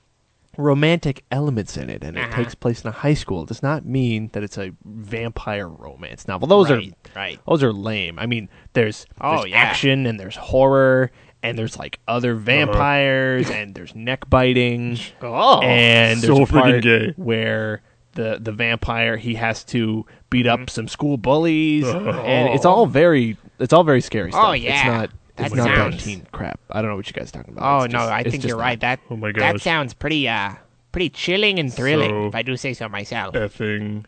romantic 0.57 1.23
elements 1.31 1.77
in 1.77 1.89
it, 1.89 2.03
and 2.03 2.17
it 2.17 2.21
Uh-huh. 2.25 2.35
takes 2.35 2.53
place 2.55 2.81
in 2.83 2.89
a 2.89 2.91
high 2.91 3.13
school. 3.13 3.43
It 3.43 3.47
does 3.47 3.63
not 3.63 3.85
mean 3.85 4.31
that 4.33 4.43
it's 4.43 4.57
a 4.57 4.73
vampire 4.83 5.69
romance 5.69 6.27
novel. 6.27 6.49
Those 6.49 6.69
right, 6.69 6.93
are 7.15 7.17
right. 7.17 7.39
those 7.47 7.63
are 7.63 7.71
lame. 7.71 8.19
I 8.19 8.25
mean, 8.25 8.49
there's, 8.73 9.05
Oh, 9.21 9.37
there's 9.37 9.51
yeah. 9.51 9.57
action 9.57 10.05
and 10.05 10.19
there's 10.19 10.35
horror 10.35 11.11
and 11.49 11.57
there's 11.57 11.77
like 11.77 11.99
other 12.07 12.35
vampires 12.35 13.49
and 13.49 13.73
there's 13.75 13.93
neck 13.95 14.29
biting 14.29 14.97
Oh, 15.21 15.61
and 15.61 16.19
so 16.19 16.35
there's 16.35 16.49
a 16.49 16.51
part 16.53 16.81
gay. 16.83 17.13
where 17.17 17.81
the 18.13 18.37
the 18.41 18.51
vampire 18.51 19.17
he 19.17 19.35
has 19.35 19.63
to 19.65 20.05
beat 20.29 20.47
up 20.47 20.69
some 20.69 20.87
school 20.87 21.17
bullies 21.17 21.85
Oh. 21.85 21.97
and 22.25 22.53
it's 22.53 22.65
all 22.65 22.85
very 22.85 23.37
it's 23.59 23.73
all 23.73 23.83
very 23.83 24.01
scary 24.01 24.31
stuff. 24.31 24.45
Oh, 24.47 24.51
It's 24.51 24.85
not 24.85 25.09
That 25.37 25.45
it's 25.47 25.55
not 25.55 25.67
bad 25.67 25.99
teen 25.99 26.25
crap. 26.31 26.59
I 26.71 26.81
don't 26.81 26.89
know 26.91 26.95
what 26.97 27.07
you 27.07 27.13
guys 27.13 27.29
are 27.29 27.33
talking 27.39 27.53
about. 27.57 27.81
oh 27.81 27.83
It's 27.85 27.93
no, 27.93 27.99
just- 27.99 28.11
I 28.11 28.23
think 28.23 28.43
you're 28.45 28.57
not. 28.57 28.63
right. 28.63 28.79
That 28.79 28.99
Oh 29.09 29.17
my 29.17 29.31
that 29.33 29.59
sounds 29.61 29.93
pretty 29.93 30.27
uh 30.29 30.53
pretty 30.91 31.09
chilling 31.09 31.59
and 31.59 31.73
thrilling, 31.73 32.09
So- 32.09 32.27
if 32.27 32.35
I 32.35 32.41
do 32.41 32.55
say 32.55 32.73
so 32.73 32.87
myself. 32.87 33.33
Effing 33.35 34.05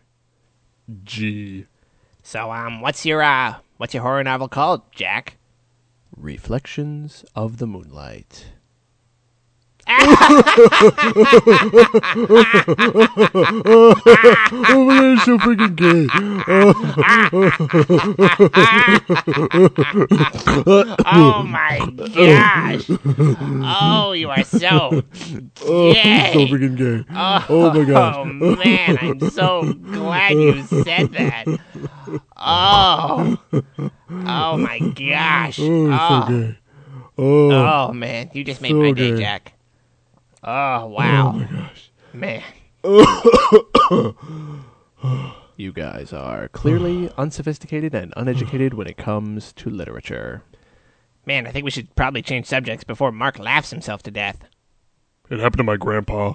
G. 1.03 1.65
So 2.24 2.51
um, 2.51 2.82
what's 2.82 3.06
your 3.06 3.22
uh 3.22 3.56
what's 3.77 3.94
your 3.94 4.03
horror 4.03 4.24
novel 4.24 4.48
called, 4.48 4.82
Jack? 4.94 5.38
Reflections 6.20 7.24
of 7.36 7.58
the 7.58 7.68
Moonlight. 7.68 8.57
Oh 9.89 9.96
my 14.86 14.98
god, 14.98 15.20
so 15.24 15.38
freaking 15.38 15.75
gay. 15.75 16.08
Oh 21.06 21.44
my 21.44 21.79
gosh! 22.13 22.89
Oh, 23.79 24.12
you 24.12 24.29
are 24.29 24.44
so 24.44 25.03
Oh, 25.63 25.91
Yay. 25.94 26.32
so 26.34 26.39
freaking 26.48 26.77
gay. 26.77 27.06
Oh, 27.15 27.46
Oh 27.50 27.74
my 27.74 27.84
gosh. 27.86 28.15
Oh 28.17 28.25
man, 28.25 28.98
I'm 29.00 29.20
so 29.29 29.74
glad 29.74 30.32
you 30.34 30.63
said 30.63 31.13
that. 31.13 31.46
Oh, 32.36 33.38
oh 34.12 34.58
my 34.58 34.79
gosh. 34.79 35.60
Oh, 35.62 35.88
so 35.88 35.98
Oh, 36.00 36.25
gay. 36.27 36.58
Oh, 37.17 37.51
oh 37.51 37.94
man, 37.94 38.29
you 38.34 38.44
just 38.44 38.62
made 38.62 38.72
So 38.72 38.75
my 38.75 38.91
day, 38.91 39.12
good. 39.12 39.20
Jack. 39.20 39.57
Oh, 40.44 40.84
oh 40.84 40.88
wow, 40.88 41.32
oh 41.34 41.36
my 41.39 41.46
gosh. 41.46 41.91
man. 42.13 42.44
You 45.60 45.74
guys 45.74 46.13
are 46.13 46.50
clearly 46.50 47.10
unsophisticated 47.17 47.96
and 47.96 48.13
uneducated 48.15 48.75
when 48.75 48.86
it 48.86 48.96
comes 48.96 49.51
to 49.53 49.72
literature. 49.72 50.44
Man, 51.25 51.48
I 51.48 51.51
think 51.51 51.65
we 51.65 51.72
should 51.72 51.96
probably 51.96 52.22
change 52.22 52.46
subjects 52.46 52.84
before 52.84 53.12
Mark 53.12 53.39
laughs 53.39 53.72
himself 53.72 54.03
to 54.03 54.12
death. 54.12 54.44
It 55.32 55.39
happened 55.39 55.58
to 55.58 55.63
my 55.63 55.75
grandpa. 55.75 56.34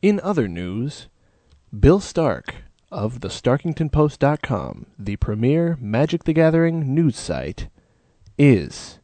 In 0.00 0.18
other 0.20 0.48
news, 0.48 1.08
Bill 1.78 2.00
Stark 2.00 2.54
of 2.90 3.20
the 3.20 3.28
StarkingtonPost.com, 3.28 4.86
the 4.98 5.16
premier 5.16 5.76
Magic 5.78 6.24
the 6.24 6.32
Gathering 6.32 6.94
news 6.94 7.18
site, 7.18 7.68
is 8.38 8.98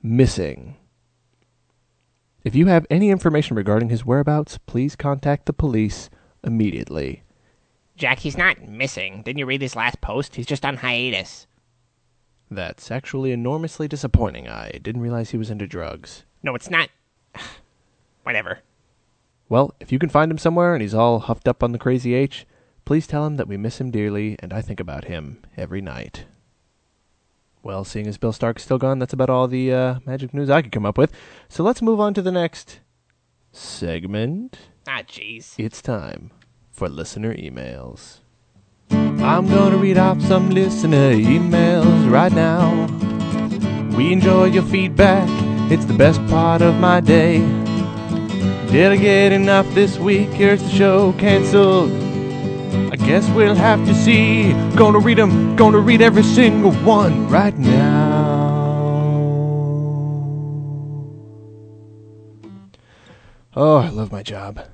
missing. 0.00 0.76
If 2.42 2.54
you 2.54 2.66
have 2.66 2.86
any 2.88 3.10
information 3.10 3.56
regarding 3.56 3.90
his 3.90 4.06
whereabouts, 4.06 4.58
please 4.58 4.96
contact 4.96 5.44
the 5.44 5.52
police 5.52 6.08
immediately. 6.42 7.22
Jack, 7.96 8.20
he's 8.20 8.38
not 8.38 8.66
missing. 8.66 9.22
Didn't 9.22 9.38
you 9.38 9.46
read 9.46 9.60
his 9.60 9.76
last 9.76 10.00
post? 10.00 10.36
He's 10.36 10.46
just 10.46 10.64
on 10.64 10.78
hiatus. 10.78 11.46
That's 12.50 12.90
actually 12.90 13.32
enormously 13.32 13.88
disappointing. 13.88 14.48
I 14.48 14.70
didn't 14.82 15.02
realize 15.02 15.30
he 15.30 15.36
was 15.38 15.50
into 15.50 15.66
drugs. 15.66 16.24
No, 16.42 16.54
it's 16.54 16.70
not. 16.70 16.88
Whatever. 18.22 18.60
Well, 19.50 19.74
if 19.78 19.92
you 19.92 19.98
can 19.98 20.08
find 20.08 20.30
him 20.30 20.38
somewhere 20.38 20.74
and 20.74 20.80
he's 20.80 20.94
all 20.94 21.18
huffed 21.18 21.46
up 21.46 21.62
on 21.62 21.72
the 21.72 21.78
crazy 21.78 22.14
H, 22.14 22.46
please 22.86 23.06
tell 23.06 23.26
him 23.26 23.36
that 23.36 23.48
we 23.48 23.58
miss 23.58 23.80
him 23.80 23.90
dearly 23.90 24.36
and 24.38 24.52
I 24.52 24.62
think 24.62 24.80
about 24.80 25.04
him 25.04 25.42
every 25.58 25.82
night. 25.82 26.24
Well, 27.62 27.84
seeing 27.84 28.06
as 28.06 28.16
Bill 28.16 28.32
Stark's 28.32 28.62
still 28.64 28.78
gone, 28.78 28.98
that's 28.98 29.12
about 29.12 29.28
all 29.28 29.46
the 29.46 29.72
uh, 29.72 29.94
magic 30.06 30.32
news 30.32 30.48
I 30.48 30.62
could 30.62 30.72
come 30.72 30.86
up 30.86 30.96
with. 30.96 31.12
So 31.48 31.62
let's 31.62 31.82
move 31.82 32.00
on 32.00 32.14
to 32.14 32.22
the 32.22 32.32
next 32.32 32.80
segment. 33.52 34.58
Ah, 34.88 35.02
jeez. 35.02 35.54
It's 35.58 35.82
time 35.82 36.30
for 36.70 36.88
listener 36.88 37.34
emails. 37.34 38.20
I'm 38.90 39.46
gonna 39.46 39.76
read 39.76 39.98
off 39.98 40.20
some 40.22 40.50
listener 40.50 41.12
emails 41.12 42.10
right 42.10 42.32
now. 42.32 42.86
We 43.96 44.12
enjoy 44.12 44.46
your 44.46 44.62
feedback, 44.62 45.28
it's 45.70 45.84
the 45.84 45.94
best 45.94 46.24
part 46.26 46.62
of 46.62 46.76
my 46.76 47.00
day. 47.00 47.38
Did 48.72 48.92
I 48.92 48.96
get 48.96 49.32
enough 49.32 49.72
this 49.74 49.98
week? 49.98 50.30
Here's 50.30 50.62
the 50.62 50.70
show 50.70 51.12
canceled. 51.14 52.09
I 52.92 52.96
guess 52.96 53.28
we'll 53.30 53.54
have 53.54 53.84
to 53.86 53.94
see. 53.94 54.52
Gonna 54.76 54.98
read 54.98 55.18
them, 55.18 55.56
gonna 55.56 55.78
read 55.78 56.02
every 56.02 56.22
single 56.22 56.72
one 56.72 57.28
right 57.28 57.56
now. 57.56 58.40
Oh, 63.56 63.76
I 63.76 63.88
love 63.88 64.12
my 64.12 64.22
job. 64.22 64.64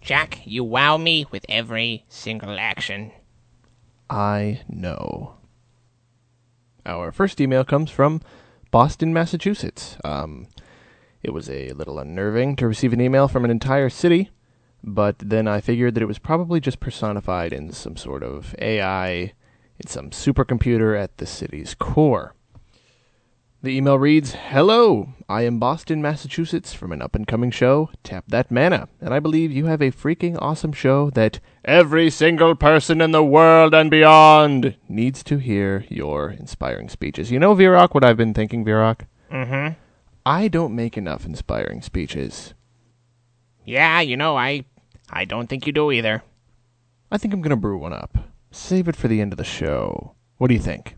Jack, 0.00 0.40
you 0.46 0.64
wow 0.64 0.96
me 0.96 1.26
with 1.30 1.44
every 1.48 2.04
single 2.08 2.58
action. 2.58 3.12
I 4.08 4.62
know. 4.68 5.34
Our 6.86 7.12
first 7.12 7.40
email 7.40 7.64
comes 7.64 7.90
from 7.90 8.22
Boston, 8.70 9.12
Massachusetts. 9.12 9.98
Um, 10.02 10.48
it 11.22 11.30
was 11.30 11.50
a 11.50 11.72
little 11.72 11.98
unnerving 11.98 12.56
to 12.56 12.66
receive 12.66 12.92
an 12.92 13.00
email 13.00 13.28
from 13.28 13.44
an 13.44 13.50
entire 13.50 13.90
city, 13.90 14.30
but 14.82 15.18
then 15.18 15.46
I 15.46 15.60
figured 15.60 15.94
that 15.94 16.02
it 16.02 16.06
was 16.06 16.18
probably 16.18 16.60
just 16.60 16.80
personified 16.80 17.52
in 17.52 17.72
some 17.72 17.96
sort 17.96 18.22
of 18.22 18.54
AI, 18.58 19.32
in 19.78 19.86
some 19.86 20.10
supercomputer 20.10 20.98
at 21.00 21.18
the 21.18 21.26
city's 21.26 21.74
core. 21.74 22.34
The 23.62 23.76
email 23.76 23.98
reads 23.98 24.32
Hello, 24.32 25.12
I 25.28 25.42
am 25.42 25.58
Boston, 25.58 26.00
Massachusetts 26.00 26.72
from 26.72 26.92
an 26.92 27.02
up 27.02 27.14
and 27.14 27.26
coming 27.26 27.50
show, 27.50 27.90
Tap 28.02 28.24
That 28.28 28.50
Mana, 28.50 28.88
and 29.02 29.12
I 29.12 29.20
believe 29.20 29.52
you 29.52 29.66
have 29.66 29.82
a 29.82 29.90
freaking 29.90 30.38
awesome 30.40 30.72
show 30.72 31.10
that 31.10 31.40
every 31.62 32.08
single 32.08 32.54
person 32.54 33.02
in 33.02 33.10
the 33.10 33.22
world 33.22 33.74
and 33.74 33.90
beyond 33.90 34.76
needs 34.88 35.22
to 35.24 35.36
hear 35.36 35.84
your 35.90 36.30
inspiring 36.30 36.88
speeches. 36.88 37.30
You 37.30 37.38
know, 37.38 37.54
Virok, 37.54 37.92
what 37.92 38.02
I've 38.02 38.16
been 38.16 38.32
thinking, 38.32 38.64
Virok? 38.64 39.02
Mm-hmm. 39.30 39.74
I 40.24 40.48
don't 40.48 40.74
make 40.74 40.96
enough 40.96 41.26
inspiring 41.26 41.82
speeches. 41.82 42.54
Yeah, 43.66 44.00
you 44.00 44.16
know, 44.16 44.38
I 44.38 44.64
I 45.10 45.24
don't 45.24 45.48
think 45.48 45.66
you 45.66 45.72
do 45.72 45.90
either. 45.90 46.22
I 47.10 47.18
think 47.18 47.34
I'm 47.34 47.42
going 47.42 47.50
to 47.50 47.56
brew 47.56 47.78
one 47.78 47.92
up. 47.92 48.16
Save 48.50 48.88
it 48.88 48.96
for 48.96 49.08
the 49.08 49.20
end 49.20 49.32
of 49.32 49.36
the 49.36 49.44
show. 49.44 50.14
What 50.38 50.48
do 50.48 50.54
you 50.54 50.60
think? 50.60 50.96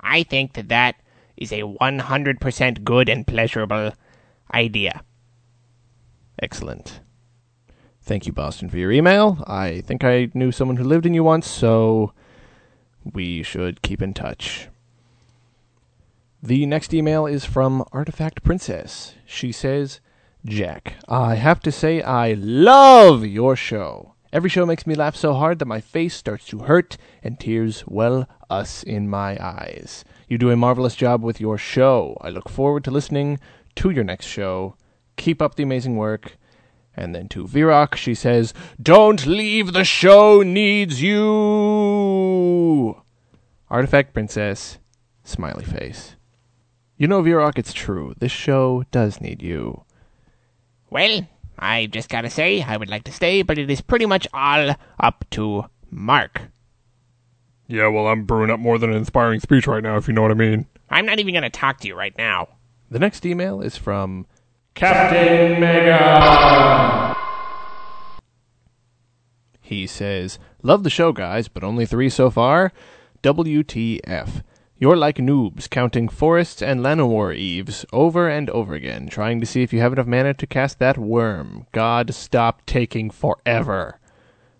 I 0.00 0.22
think 0.22 0.54
that 0.54 0.68
that 0.68 0.96
is 1.36 1.52
a 1.52 1.62
100% 1.62 2.84
good 2.84 3.08
and 3.08 3.26
pleasurable 3.26 3.92
idea. 4.52 5.02
Excellent. 6.40 7.00
Thank 8.02 8.26
you, 8.26 8.32
Boston, 8.32 8.68
for 8.68 8.78
your 8.78 8.92
email. 8.92 9.42
I 9.46 9.80
think 9.80 10.04
I 10.04 10.30
knew 10.34 10.52
someone 10.52 10.76
who 10.76 10.84
lived 10.84 11.06
in 11.06 11.14
you 11.14 11.24
once, 11.24 11.48
so 11.48 12.12
we 13.04 13.42
should 13.42 13.82
keep 13.82 14.00
in 14.00 14.14
touch. 14.14 14.68
The 16.42 16.66
next 16.66 16.94
email 16.94 17.26
is 17.26 17.44
from 17.44 17.84
Artifact 17.92 18.44
Princess. 18.44 19.14
She 19.26 19.50
says, 19.50 20.00
Jack, 20.46 20.94
I 21.08 21.34
have 21.34 21.58
to 21.62 21.72
say 21.72 22.02
I 22.02 22.34
love 22.34 23.26
your 23.26 23.56
show. 23.56 24.14
Every 24.32 24.48
show 24.48 24.64
makes 24.64 24.86
me 24.86 24.94
laugh 24.94 25.16
so 25.16 25.34
hard 25.34 25.58
that 25.58 25.66
my 25.66 25.80
face 25.80 26.14
starts 26.14 26.46
to 26.46 26.60
hurt 26.60 26.96
and 27.20 27.40
tears 27.40 27.82
well 27.88 28.28
us 28.48 28.84
in 28.84 29.08
my 29.08 29.36
eyes. 29.44 30.04
You 30.28 30.38
do 30.38 30.50
a 30.50 30.56
marvelous 30.56 30.94
job 30.94 31.24
with 31.24 31.40
your 31.40 31.58
show. 31.58 32.16
I 32.20 32.30
look 32.30 32.48
forward 32.48 32.84
to 32.84 32.92
listening 32.92 33.40
to 33.74 33.90
your 33.90 34.04
next 34.04 34.26
show. 34.26 34.76
Keep 35.16 35.42
up 35.42 35.56
the 35.56 35.64
amazing 35.64 35.96
work. 35.96 36.36
And 36.94 37.12
then 37.12 37.26
to 37.30 37.44
Virok, 37.44 37.96
she 37.96 38.14
says, 38.14 38.54
Don't 38.80 39.26
leave, 39.26 39.72
the 39.72 39.84
show 39.84 40.42
needs 40.42 41.02
you! 41.02 43.02
Artifact 43.68 44.14
Princess, 44.14 44.78
smiley 45.24 45.64
face. 45.64 46.14
You 46.96 47.08
know, 47.08 47.20
Virok, 47.20 47.58
it's 47.58 47.72
true. 47.72 48.14
This 48.18 48.30
show 48.30 48.84
does 48.92 49.20
need 49.20 49.42
you. 49.42 49.85
Well, 50.96 51.28
I've 51.58 51.90
just 51.90 52.08
gotta 52.08 52.30
say, 52.30 52.62
I 52.62 52.78
would 52.78 52.88
like 52.88 53.04
to 53.04 53.12
stay, 53.12 53.42
but 53.42 53.58
it 53.58 53.70
is 53.70 53.82
pretty 53.82 54.06
much 54.06 54.26
all 54.32 54.74
up 54.98 55.26
to 55.32 55.66
Mark. 55.90 56.40
Yeah, 57.66 57.88
well, 57.88 58.06
I'm 58.06 58.24
brewing 58.24 58.50
up 58.50 58.60
more 58.60 58.78
than 58.78 58.88
an 58.88 58.96
inspiring 58.96 59.40
speech 59.40 59.66
right 59.66 59.82
now, 59.82 59.98
if 59.98 60.08
you 60.08 60.14
know 60.14 60.22
what 60.22 60.30
I 60.30 60.34
mean. 60.34 60.66
I'm 60.88 61.04
not 61.04 61.20
even 61.20 61.34
gonna 61.34 61.50
talk 61.50 61.80
to 61.80 61.88
you 61.88 61.94
right 61.94 62.16
now. 62.16 62.48
The 62.90 62.98
next 62.98 63.26
email 63.26 63.60
is 63.60 63.76
from 63.76 64.24
Captain 64.72 65.60
Mega. 65.60 67.14
He 69.60 69.86
says, 69.86 70.38
Love 70.62 70.82
the 70.82 70.88
show, 70.88 71.12
guys, 71.12 71.46
but 71.46 71.62
only 71.62 71.84
three 71.84 72.08
so 72.08 72.30
far. 72.30 72.72
WTF. 73.22 74.42
You're 74.78 74.96
like 74.96 75.16
noobs, 75.16 75.70
counting 75.70 76.06
forests 76.06 76.60
and 76.60 76.80
Llanowar 76.80 77.32
Elves 77.32 77.86
over 77.94 78.28
and 78.28 78.50
over 78.50 78.74
again, 78.74 79.08
trying 79.08 79.40
to 79.40 79.46
see 79.46 79.62
if 79.62 79.72
you 79.72 79.80
have 79.80 79.94
enough 79.94 80.06
mana 80.06 80.34
to 80.34 80.46
cast 80.46 80.78
that 80.80 80.98
worm. 80.98 81.66
God, 81.72 82.12
stop 82.12 82.60
taking 82.66 83.08
forever. 83.08 83.98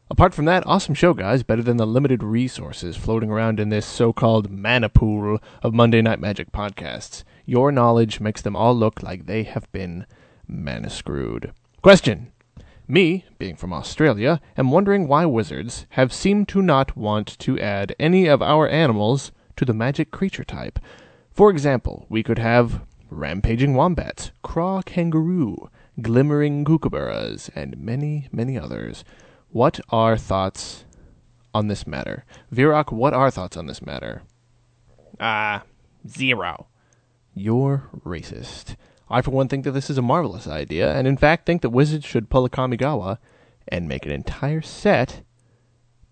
Apart 0.09 0.33
from 0.33 0.46
that, 0.46 0.66
awesome 0.66 0.94
show, 0.94 1.12
guys. 1.12 1.42
Better 1.42 1.62
than 1.62 1.76
the 1.76 1.87
limited 1.87 2.22
resources 2.22 2.96
floating 2.96 3.31
around 3.31 3.61
in 3.61 3.68
this 3.68 3.85
so 3.85 4.14
called 4.14 4.50
mana 4.50 4.88
pool 4.88 5.38
of 5.62 5.74
Monday 5.74 6.00
Night 6.00 6.18
Magic 6.18 6.50
podcasts. 6.50 7.22
Your 7.44 7.70
knowledge 7.70 8.18
makes 8.18 8.40
them 8.40 8.57
all 8.57 8.74
look 8.74 9.02
like 9.02 9.26
they 9.26 9.42
have 9.42 9.70
been 9.70 10.07
mana 10.48 10.88
screwed. 10.88 11.52
Question 11.83 12.33
Me, 12.88 13.26
being 13.38 13.55
from 13.55 13.74
Australia, 13.74 14.40
am 14.57 14.70
wondering 14.70 15.09
why 15.09 15.26
wizards 15.26 15.85
have 15.90 16.11
seemed 16.11 16.48
to 16.48 16.62
not 16.62 16.96
want 16.96 17.38
to 17.40 17.61
add 17.61 17.94
any 17.98 18.26
of 18.26 18.40
our 18.40 18.66
animals 18.66 19.31
to 19.57 19.64
the 19.64 19.75
magic 19.75 20.11
creature 20.11 20.45
type. 20.45 20.79
For 21.33 21.51
example, 21.51 22.07
we 22.09 22.23
could 22.23 22.38
have 22.38 22.83
rampaging 23.11 23.75
wombats, 23.75 24.31
craw 24.42 24.83
kangaroo, 24.83 25.71
glimmering 26.01 26.64
kookaburras, 26.64 27.51
and 27.55 27.79
many, 27.79 28.29
many 28.33 28.59
others. 28.59 29.05
What 29.51 29.81
are 29.90 30.16
thoughts 30.16 30.85
on 31.55 31.69
this 31.69 31.87
matter? 31.87 32.25
Virok, 32.53 32.92
what 32.92 33.14
are 33.14 33.31
thoughts 33.31 33.57
on 33.57 33.66
this 33.66 33.81
matter? 33.81 34.23
Uh, 35.19 35.61
zero. 36.07 36.66
You're 37.35 37.88
racist. 38.05 38.77
I, 39.09 39.23
for 39.23 39.31
one, 39.31 39.49
think 39.49 39.64
that 39.64 39.71
this 39.71 39.88
is 39.88 39.99
a 39.99 40.03
marvelous 40.03 40.47
idea, 40.49 40.92
and 40.95 41.07
in 41.07 41.16
fact 41.16 41.47
think 41.47 41.62
that 41.62 41.71
Wizards 41.71 42.05
should 42.05 42.29
pull 42.29 42.45
a 42.45 42.51
Kamigawa 42.51 43.19
and 43.69 43.88
make 43.88 44.05
an 44.05 44.12
entire 44.12 44.62
set 44.62 45.23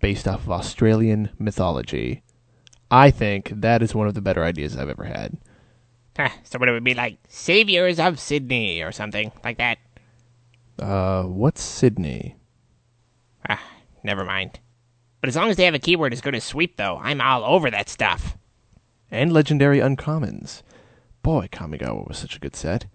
based 0.00 0.28
off 0.28 0.42
of 0.42 0.50
Australian 0.50 1.30
mythology. 1.38 2.22
I 2.90 3.10
think 3.10 3.50
that 3.60 3.82
is 3.82 3.94
one 3.94 4.06
of 4.06 4.14
the 4.14 4.20
better 4.20 4.44
ideas 4.44 4.76
I've 4.76 4.88
ever 4.88 5.04
had. 5.04 5.36
Huh, 6.16 6.30
so 6.44 6.58
what 6.58 6.68
it 6.68 6.72
would 6.72 6.84
be 6.84 6.94
like 6.94 7.18
Saviors 7.28 7.98
of 7.98 8.20
Sydney 8.20 8.82
or 8.82 8.92
something 8.92 9.32
like 9.42 9.58
that. 9.58 9.78
Uh, 10.78 11.24
what's 11.24 11.62
Sydney? 11.62 12.36
Ah, 13.48 13.62
never 14.02 14.24
mind. 14.24 14.60
But 15.20 15.28
as 15.28 15.36
long 15.36 15.50
as 15.50 15.56
they 15.56 15.64
have 15.64 15.74
a 15.74 15.78
keyword 15.78 16.12
as 16.12 16.20
good 16.20 16.34
as 16.34 16.44
sweep, 16.44 16.76
though, 16.76 16.98
I'm 17.02 17.20
all 17.20 17.44
over 17.44 17.70
that 17.70 17.88
stuff. 17.88 18.36
And 19.10 19.32
legendary 19.32 19.78
uncommons. 19.78 20.62
Boy, 21.22 21.48
Kamigawa 21.50 22.06
was 22.06 22.18
such 22.18 22.36
a 22.36 22.40
good 22.40 22.54
set. 22.54 22.86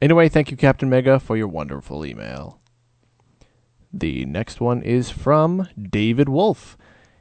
Anyway, 0.00 0.28
thank 0.28 0.50
you, 0.50 0.56
Captain 0.56 0.88
Mega, 0.88 1.20
for 1.20 1.36
your 1.36 1.48
wonderful 1.48 2.06
email. 2.06 2.60
The 3.92 4.24
next 4.24 4.60
one 4.60 4.82
is 4.82 5.10
from 5.10 5.68
David 5.80 6.28
Wolf. 6.28 6.78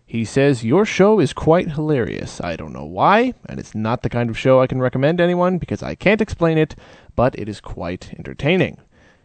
He 0.09 0.23
says, 0.23 0.63
Your 0.63 0.85
show 0.85 1.19
is 1.19 1.33
quite 1.33 1.71
hilarious. 1.71 2.39
I 2.39 2.55
don't 2.55 2.71
know 2.71 2.85
why, 2.85 3.33
and 3.45 3.59
it's 3.59 3.75
not 3.75 4.03
the 4.03 4.09
kind 4.09 4.29
of 4.29 4.37
show 4.37 4.61
I 4.61 4.67
can 4.67 4.79
recommend 4.79 5.19
anyone 5.19 5.57
because 5.57 5.83
I 5.83 5.95
can't 5.95 6.21
explain 6.21 6.57
it, 6.57 6.75
but 7.17 7.37
it 7.37 7.49
is 7.49 7.59
quite 7.59 8.13
entertaining. 8.17 8.77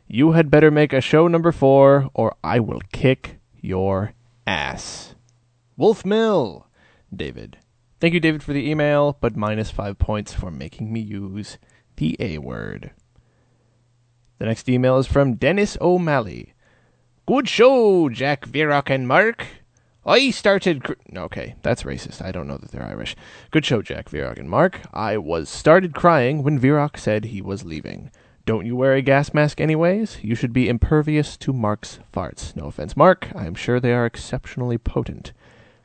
You 0.08 0.32
had 0.32 0.50
better 0.50 0.72
make 0.72 0.92
a 0.92 1.00
show 1.00 1.28
number 1.28 1.52
four, 1.52 2.10
or 2.14 2.34
I 2.42 2.58
will 2.58 2.82
kick 2.90 3.38
your 3.60 4.12
ass. 4.44 5.14
Wolf 5.76 6.04
Mill, 6.04 6.66
David. 7.14 7.58
Thank 8.00 8.14
you, 8.14 8.20
David, 8.20 8.42
for 8.42 8.52
the 8.52 8.68
email, 8.68 9.16
but 9.20 9.36
minus 9.36 9.70
five 9.70 10.00
points 10.00 10.34
for 10.34 10.50
making 10.50 10.92
me 10.92 10.98
use 10.98 11.58
the 11.94 12.16
A 12.18 12.38
word. 12.38 12.90
The 14.40 14.46
next 14.46 14.68
email 14.68 14.98
is 14.98 15.06
from 15.06 15.36
Dennis 15.36 15.78
O'Malley. 15.80 16.54
Good 17.24 17.48
show, 17.48 18.08
Jack 18.08 18.48
Virok 18.48 18.90
and 18.90 19.06
Mark. 19.06 19.46
I 20.04 20.30
started. 20.30 20.82
Cr- 20.82 20.94
okay, 21.16 21.54
that's 21.62 21.84
racist. 21.84 22.24
I 22.24 22.32
don't 22.32 22.48
know 22.48 22.56
that 22.56 22.72
they're 22.72 22.82
Irish. 22.82 23.14
Good 23.52 23.64
show, 23.64 23.82
Jack 23.82 24.10
Virok 24.10 24.38
and 24.38 24.50
Mark. 24.50 24.80
I 24.92 25.16
was 25.16 25.48
started 25.48 25.94
crying 25.94 26.42
when 26.42 26.58
Virok 26.58 26.98
said 26.98 27.26
he 27.26 27.40
was 27.40 27.64
leaving. 27.64 28.10
Don't 28.44 28.66
you 28.66 28.74
wear 28.74 28.94
a 28.94 29.02
gas 29.02 29.32
mask 29.32 29.60
anyways? 29.60 30.18
You 30.24 30.34
should 30.34 30.52
be 30.52 30.68
impervious 30.68 31.36
to 31.36 31.52
Mark's 31.52 32.00
farts. 32.12 32.56
No 32.56 32.64
offense, 32.64 32.96
Mark. 32.96 33.28
I 33.36 33.46
am 33.46 33.54
sure 33.54 33.78
they 33.78 33.92
are 33.92 34.04
exceptionally 34.04 34.78
potent. 34.78 35.32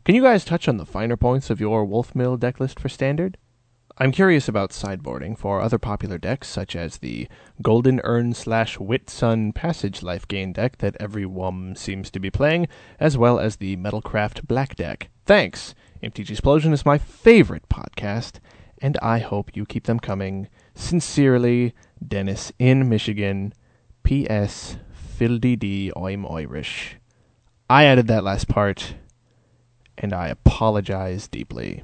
Can 0.04 0.16
you 0.16 0.24
guys 0.24 0.44
touch 0.44 0.68
on 0.68 0.78
the 0.78 0.86
finer 0.86 1.18
points 1.18 1.52
of 1.52 1.60
your 1.60 1.86
Wolf 1.86 2.16
Mill 2.16 2.38
deck 2.38 2.60
list 2.60 2.80
for 2.80 2.90
standard? 2.90 3.38
I'm 4.00 4.12
curious 4.12 4.48
about 4.48 4.70
sideboarding 4.70 5.40
for 5.40 5.60
other 5.60 5.80
popular 5.80 6.20
decks, 6.20 6.48
such 6.48 6.76
as 6.76 7.00
the 7.00 7.28
Golden 7.64 8.00
Urn 8.04 8.36
slash 8.36 8.78
Whitsun 8.78 9.56
Passage 9.56 10.04
Life 10.04 10.28
Gain 10.28 10.54
deck 10.54 10.78
that 10.78 10.96
every 11.00 11.26
WUM 11.26 11.76
seems 11.76 12.12
to 12.12 12.20
be 12.20 12.30
playing, 12.30 12.68
as 13.00 13.18
well 13.18 13.40
as 13.40 13.56
the 13.56 13.76
Metalcraft 13.76 14.46
Black 14.46 14.76
deck. 14.76 15.10
Thanks! 15.26 15.74
MTGSplosion 16.04 16.74
is 16.74 16.86
my 16.86 17.00
favorite 17.00 17.68
podcast, 17.70 18.34
and 18.80 19.00
I 19.02 19.18
hope 19.18 19.56
you 19.56 19.66
keep 19.66 19.86
them 19.86 20.00
coming. 20.00 20.48
Sincerely, 20.76 21.74
Dennis 22.08 22.52
in 22.60 22.88
Michigan. 22.88 23.52
P.S. 24.04 24.78
D. 25.18 25.92
I'm 25.98 26.28
Irish. 26.28 26.98
I 27.68 27.86
added 27.86 28.06
that 28.08 28.24
last 28.24 28.48
part, 28.48 28.94
and 29.98 30.14
I 30.14 30.28
apologize 30.28 31.28
deeply. 31.28 31.84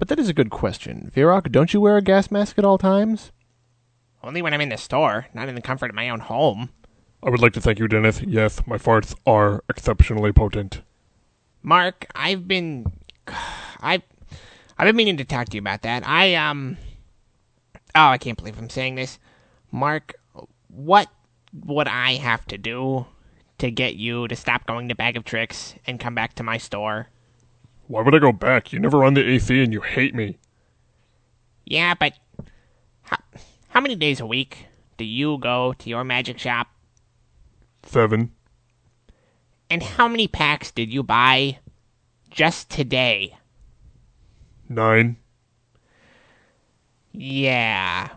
But 0.00 0.08
that 0.08 0.18
is 0.18 0.30
a 0.30 0.34
good 0.34 0.48
question. 0.48 1.12
Virok, 1.14 1.52
don't 1.52 1.74
you 1.74 1.80
wear 1.80 1.98
a 1.98 2.02
gas 2.02 2.30
mask 2.30 2.58
at 2.58 2.64
all 2.64 2.78
times? 2.78 3.32
Only 4.22 4.40
when 4.40 4.54
I'm 4.54 4.62
in 4.62 4.70
the 4.70 4.78
store, 4.78 5.26
not 5.34 5.50
in 5.50 5.54
the 5.54 5.60
comfort 5.60 5.90
of 5.90 5.94
my 5.94 6.08
own 6.08 6.20
home. 6.20 6.70
I 7.22 7.28
would 7.28 7.42
like 7.42 7.52
to 7.52 7.60
thank 7.60 7.78
you, 7.78 7.86
Dennis. 7.86 8.22
Yes, 8.22 8.66
my 8.66 8.78
farts 8.78 9.14
are 9.26 9.62
exceptionally 9.68 10.32
potent. 10.32 10.80
Mark, 11.62 12.06
I've 12.14 12.48
been, 12.48 12.90
I've, 13.80 14.00
I've 14.78 14.86
been 14.86 14.96
meaning 14.96 15.18
to 15.18 15.24
talk 15.26 15.50
to 15.50 15.56
you 15.56 15.60
about 15.60 15.82
that. 15.82 16.08
I 16.08 16.34
um, 16.34 16.78
oh, 17.94 18.08
I 18.08 18.16
can't 18.16 18.38
believe 18.38 18.58
I'm 18.58 18.70
saying 18.70 18.94
this, 18.94 19.18
Mark. 19.70 20.14
What 20.68 21.08
would 21.52 21.88
I 21.88 22.14
have 22.14 22.46
to 22.46 22.56
do 22.56 23.04
to 23.58 23.70
get 23.70 23.96
you 23.96 24.28
to 24.28 24.34
stop 24.34 24.66
going 24.66 24.88
to 24.88 24.94
Bag 24.94 25.18
of 25.18 25.24
Tricks 25.24 25.74
and 25.86 26.00
come 26.00 26.14
back 26.14 26.36
to 26.36 26.42
my 26.42 26.56
store? 26.56 27.08
Why 27.90 28.02
would 28.02 28.14
I 28.14 28.20
go 28.20 28.30
back? 28.30 28.72
You 28.72 28.78
never 28.78 28.98
run 28.98 29.14
the 29.14 29.28
AC 29.28 29.64
and 29.64 29.72
you 29.72 29.80
hate 29.80 30.14
me. 30.14 30.38
Yeah, 31.66 31.94
but 31.94 32.12
how, 33.02 33.18
how 33.70 33.80
many 33.80 33.96
days 33.96 34.20
a 34.20 34.26
week 34.26 34.66
do 34.96 35.04
you 35.04 35.38
go 35.38 35.72
to 35.72 35.90
your 35.90 36.04
magic 36.04 36.38
shop? 36.38 36.68
Seven. 37.82 38.30
And 39.68 39.82
how 39.82 40.06
many 40.06 40.28
packs 40.28 40.70
did 40.70 40.92
you 40.92 41.02
buy 41.02 41.58
just 42.30 42.70
today? 42.70 43.36
Nine. 44.68 45.16
Yeah. 47.10 48.10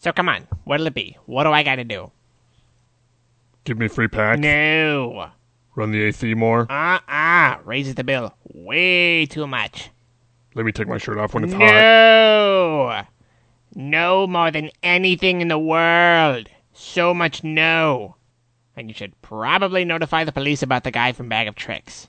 So 0.00 0.12
come 0.12 0.28
on, 0.28 0.46
what'll 0.64 0.88
it 0.88 0.92
be? 0.92 1.16
What 1.24 1.44
do 1.44 1.50
I 1.50 1.62
gotta 1.62 1.84
do? 1.84 2.10
Give 3.64 3.78
me 3.78 3.88
free 3.88 4.08
packs. 4.08 4.38
No. 4.38 5.30
Run 5.74 5.90
the 5.90 6.02
AC 6.02 6.34
more. 6.34 6.66
Uh 6.70 6.98
uh 7.08 7.56
raises 7.64 7.94
the 7.94 8.04
bill 8.04 8.34
way 8.52 9.26
too 9.26 9.46
much. 9.46 9.90
Let 10.54 10.66
me 10.66 10.72
take 10.72 10.88
my 10.88 10.98
shirt 10.98 11.18
off 11.18 11.34
when 11.34 11.44
it's 11.44 11.52
hot. 11.54 11.60
no. 11.60 13.02
No 13.74 14.26
more 14.26 14.50
than 14.50 14.70
anything 14.82 15.40
in 15.40 15.48
the 15.48 15.58
world. 15.58 16.48
So 16.74 17.14
much 17.14 17.42
no. 17.42 18.16
And 18.76 18.88
you 18.88 18.94
should 18.94 19.20
probably 19.22 19.84
notify 19.84 20.24
the 20.24 20.32
police 20.32 20.62
about 20.62 20.84
the 20.84 20.90
guy 20.90 21.12
from 21.12 21.28
Bag 21.28 21.48
of 21.48 21.54
Tricks. 21.54 22.08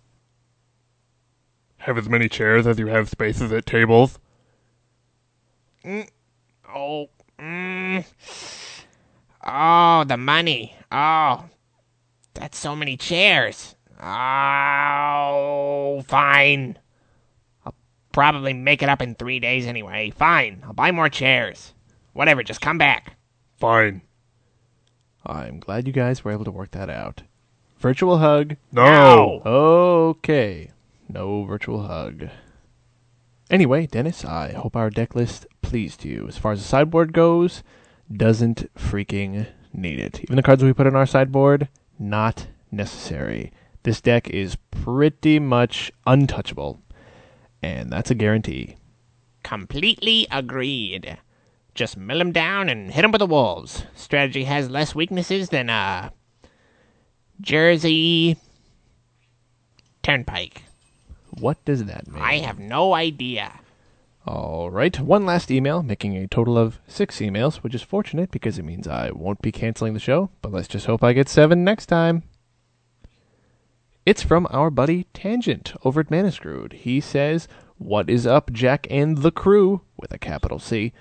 Have 1.78 1.98
as 1.98 2.10
many 2.10 2.30
chairs 2.30 2.68
as 2.68 2.80
you 2.80 2.88
have 2.88 3.10
spaces 3.10 3.52
at 3.52 3.66
tables. 3.66 4.20
Oh, 5.86 7.10
mm. 7.38 8.06
oh, 9.46 10.04
the 10.06 10.18
money. 10.18 10.76
Oh, 10.92 11.44
that's 12.34 12.58
so 12.58 12.76
many 12.76 12.98
chairs. 12.98 13.76
Oh, 14.02 16.04
fine. 16.08 16.78
I'll 17.66 17.76
probably 18.12 18.54
make 18.54 18.84
it 18.84 18.90
up 18.90 19.02
in 19.02 19.16
three 19.16 19.40
days 19.40 19.66
anyway. 19.66 20.12
Fine, 20.12 20.64
I'll 20.66 20.74
buy 20.74 20.92
more 20.92 21.10
chairs. 21.10 21.74
Whatever, 22.14 22.44
just 22.44 22.62
come 22.62 22.78
back. 22.78 23.16
Fine. 23.58 24.02
I'm 25.26 25.60
glad 25.60 25.88
you 25.88 25.94
guys 25.94 26.24
were 26.24 26.32
able 26.32 26.46
to 26.46 26.52
work 26.52 26.72
that 26.72 26.90
out. 26.90 27.24
Virtual 27.78 28.18
hug. 28.18 28.56
No. 28.72 29.42
Okay. 29.46 30.72
No 31.08 31.44
virtual 31.44 31.84
hug. 31.84 32.30
Anyway, 33.50 33.86
Dennis, 33.86 34.26
I 34.26 34.54
hope 34.54 34.76
our 34.76 34.90
deck 34.90 35.16
list 35.16 35.46
pleased 35.62 36.04
you. 36.04 36.26
As 36.28 36.38
far 36.38 36.54
as 36.54 36.60
the 36.60 36.68
sideboard 36.68 37.14
goes, 37.14 37.64
doesn't 38.12 38.74
freaking 38.76 39.48
need 39.74 40.00
it. 40.00 40.22
Even 40.22 40.36
the 40.36 40.44
cards 40.44 40.64
we 40.64 40.74
put 40.74 40.88
on 40.88 40.96
our 40.96 41.06
sideboard, 41.06 41.70
not 42.00 42.48
necessary. 42.72 43.52
This 43.84 44.02
deck 44.02 44.30
is 44.30 44.58
pretty 44.72 45.40
much 45.40 45.92
untouchable. 46.08 46.82
And 47.62 47.92
that's 47.92 48.12
a 48.12 48.16
guarantee. 48.16 48.76
Completely 49.44 50.28
agreed. 50.32 51.18
Just 51.76 51.98
mill 51.98 52.22
'em 52.22 52.32
down 52.32 52.70
and 52.70 52.92
hit 52.92 53.04
'em 53.04 53.12
with 53.12 53.20
the 53.20 53.26
wolves. 53.26 53.86
Strategy 53.96 54.44
has 54.44 54.70
less 54.70 54.94
weaknesses 54.94 55.50
than, 55.50 55.70
uh, 55.70 56.10
Jersey 57.42 58.38
Turnpike. 60.04 60.64
What 61.40 61.64
does 61.66 61.86
that 61.86 62.08
mean? 62.08 62.22
I 62.22 62.38
have 62.40 62.60
no 62.60 62.94
idea. 62.94 63.60
All 64.26 64.72
right, 64.72 64.98
one 65.02 65.26
last 65.26 65.52
email, 65.52 65.84
making 65.84 66.16
a 66.16 66.28
total 66.28 66.58
of 66.58 66.80
six 66.88 67.18
emails, 67.18 67.58
which 67.58 67.76
is 67.76 67.82
fortunate 67.82 68.32
because 68.32 68.58
it 68.58 68.64
means 68.64 68.88
I 68.88 69.12
won't 69.12 69.42
be 69.42 69.52
canceling 69.52 69.94
the 69.94 70.00
show, 70.00 70.30
but 70.42 70.54
let's 70.54 70.70
just 70.70 70.86
hope 70.86 71.04
I 71.04 71.12
get 71.12 71.28
seven 71.28 71.66
next 71.66 71.88
time. 71.88 72.24
It's 74.06 74.24
from 74.24 74.48
our 74.50 74.70
buddy 74.70 75.08
Tangent 75.14 75.74
over 75.84 76.00
at 76.00 76.10
Manuscrewed. 76.10 76.72
He 76.72 77.02
says, 77.02 77.50
What 77.78 78.10
is 78.10 78.26
up, 78.26 78.54
Jack 78.54 78.88
and 78.90 79.18
the 79.18 79.32
crew? 79.32 79.82
with 79.98 80.14
a 80.14 80.18
capital 80.18 80.60
C. 80.60 80.94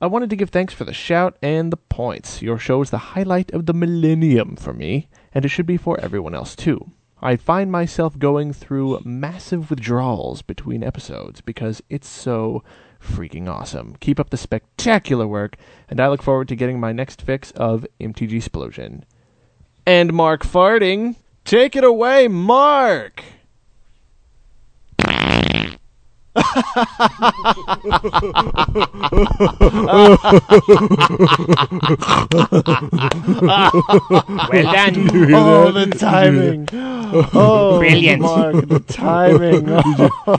I 0.00 0.06
wanted 0.06 0.30
to 0.30 0.36
give 0.36 0.48
thanks 0.48 0.72
for 0.72 0.84
the 0.84 0.94
shout 0.94 1.36
and 1.42 1.70
the 1.70 1.76
points. 1.76 2.40
Your 2.40 2.58
show 2.58 2.80
is 2.80 2.88
the 2.88 3.12
highlight 3.12 3.50
of 3.52 3.66
the 3.66 3.74
millennium 3.74 4.56
for 4.56 4.72
me, 4.72 5.08
and 5.34 5.44
it 5.44 5.48
should 5.48 5.66
be 5.66 5.76
for 5.76 6.00
everyone 6.00 6.34
else 6.34 6.56
too. 6.56 6.92
I 7.24 7.36
find 7.36 7.72
myself 7.72 8.18
going 8.18 8.52
through 8.52 9.00
massive 9.02 9.70
withdrawals 9.70 10.42
between 10.42 10.84
episodes 10.84 11.40
because 11.40 11.82
it's 11.88 12.06
so 12.06 12.62
freaking 13.00 13.48
awesome. 13.48 13.96
Keep 13.98 14.20
up 14.20 14.28
the 14.28 14.36
spectacular 14.36 15.26
work, 15.26 15.56
and 15.88 16.00
I 16.00 16.08
look 16.08 16.22
forward 16.22 16.48
to 16.48 16.56
getting 16.56 16.78
my 16.78 16.92
next 16.92 17.22
fix 17.22 17.50
of 17.52 17.86
MTGSplosion. 17.98 19.04
And 19.86 20.12
Mark 20.12 20.44
farting, 20.44 21.16
take 21.46 21.74
it 21.74 21.82
away, 21.82 22.28
Mark. 22.28 23.24
Well 34.50 34.72
done. 34.72 35.10
Oh, 35.34 35.70
the 35.72 35.86
timing. 35.98 36.68
Oh, 37.32 37.78
Brilliant. 37.78 38.22
Mark, 38.22 38.66
the 38.66 38.80
timing. 38.80 39.66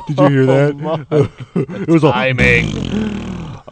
Did 0.08 0.20
you 0.20 0.28
hear 0.28 0.46
that? 0.46 1.06
Oh, 1.12 1.30
it 1.56 1.88
was 1.88 2.04
a 2.04 2.12
timing. 2.12 2.66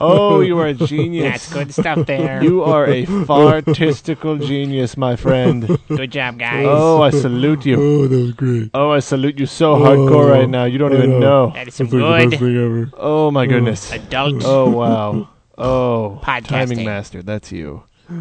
Oh, 0.04 0.42
you 0.42 0.58
are 0.60 0.68
a 0.68 0.74
genius. 0.92 1.32
That's 1.32 1.54
good 1.54 1.74
stuff 1.74 2.06
there. 2.06 2.44
You 2.44 2.64
are 2.64 2.86
a 2.86 3.06
fartistical 3.26 4.46
genius, 4.46 4.98
my 4.98 5.16
friend. 5.16 5.78
Good 5.88 6.12
job, 6.12 6.40
guys. 6.40 6.66
Oh, 6.68 7.02
I 7.02 7.10
salute 7.10 7.66
you. 7.66 7.82
Oh, 7.82 8.08
that 8.08 8.16
was 8.16 8.34
great. 8.34 8.72
Oh, 8.74 8.92
I 8.92 9.00
salute 9.00 9.40
you 9.40 9.46
so 9.46 9.76
hardcore 9.76 10.30
right 10.30 10.50
now. 10.50 10.66
You 10.66 10.78
don't 10.78 10.94
oh, 10.94 10.98
even 10.98 11.20
know. 11.20 11.52
That 11.52 11.68
is 11.68 11.76
some 11.76 11.88
That's 11.88 12.02
like 12.02 12.24
the 12.26 12.30
best 12.32 12.40
good 12.42 12.54
thing 12.54 12.66
ever. 12.66 12.92
Oh 12.98 13.32
my 13.32 13.46
goodness. 13.46 13.92
adult 13.92 14.44
Oh 14.46 14.70
wow. 14.70 15.30
Oh, 15.56 16.20
Podcasting. 16.24 16.48
timing 16.48 16.86
master. 16.86 17.22
That's 17.22 17.52
you. 17.52 17.84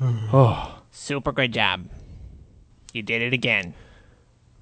Oh, 0.00 0.82
super 0.90 1.32
good 1.32 1.52
job. 1.52 1.88
You 2.92 3.02
did 3.02 3.22
it 3.22 3.32
again. 3.32 3.72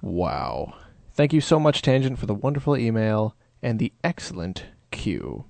wow. 0.01 0.73
Thank 1.13 1.33
you 1.33 1.41
so 1.41 1.59
much, 1.59 1.81
Tangent, 1.81 2.19
for 2.19 2.25
the 2.25 2.33
wonderful 2.33 2.77
email 2.77 3.35
and 3.61 3.79
the 3.79 3.91
excellent 4.03 4.65
cue. 4.91 5.45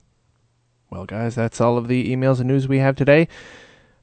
Well, 0.89 1.06
guys, 1.06 1.36
that's 1.36 1.60
all 1.60 1.78
of 1.78 1.88
the 1.88 2.15
emails 2.15 2.39
and 2.39 2.48
news 2.48 2.67
we 2.67 2.80
have 2.80 2.95
today. 2.95 3.28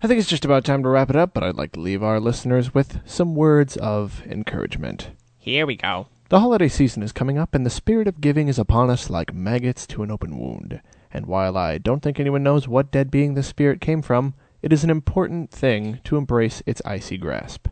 I 0.03 0.09
think 0.09 0.19
it's 0.19 0.29
just 0.29 0.45
about 0.45 0.65
time 0.65 0.83
to 0.83 0.89
wrap 0.89 1.11
it 1.11 1.17
up, 1.17 1.33
but 1.33 1.45
I'd 1.45 1.55
like 1.55 1.73
to 1.73 1.81
leave 1.81 2.03
our 2.03 2.19
listeners 2.19 2.75
with 2.75 3.01
some 3.07 3.35
words 3.37 3.77
of 3.77 4.23
encouragement. 4.27 5.11
Here 5.39 5.65
we 5.65 5.77
go. 5.77 6.09
The 6.29 6.41
holiday 6.41 6.69
season 6.69 7.03
is 7.03 7.13
coming 7.13 7.39
up, 7.39 7.55
and 7.55 7.65
the 7.65 7.71
spirit 7.71 8.09
of 8.09 8.21
giving 8.21 8.49
is 8.49 8.59
upon 8.59 8.91
us 8.91 9.11
like 9.11 9.33
maggots 9.33 9.87
to 9.89 10.03
an 10.03 10.11
open 10.11 10.39
wound. 10.39 10.81
And 11.13 11.27
while 11.27 11.57
I 11.57 11.79
don't 11.79 12.01
think 12.03 12.19
anyone 12.19 12.43
knows 12.43 12.67
what 12.67 12.91
dead 12.91 13.11
being 13.11 13.35
this 13.35 13.47
spirit 13.47 13.81
came 13.81 14.03
from, 14.03 14.35
it 14.61 14.73
is 14.73 14.83
an 14.83 14.91
important 14.91 15.51
thing 15.51 16.01
to 16.05 16.17
embrace 16.17 16.63
its 16.67 16.83
icy 16.85 17.19
grasp. 17.19 17.69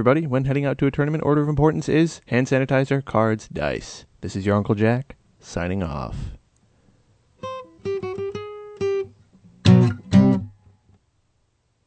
everybody, 0.09 0.25
when 0.25 0.45
heading 0.45 0.65
out 0.65 0.79
to 0.79 0.87
a 0.87 0.91
tournament, 0.91 1.23
order 1.23 1.43
of 1.43 1.47
importance 1.47 1.87
is 1.87 2.19
hand 2.29 2.47
sanitizer, 2.47 3.05
cards, 3.05 3.47
dice. 3.47 4.05
This 4.21 4.35
is 4.35 4.43
your 4.43 4.55
Uncle 4.55 4.73
Jack, 4.73 5.15
signing 5.39 5.83
off. 5.83 6.15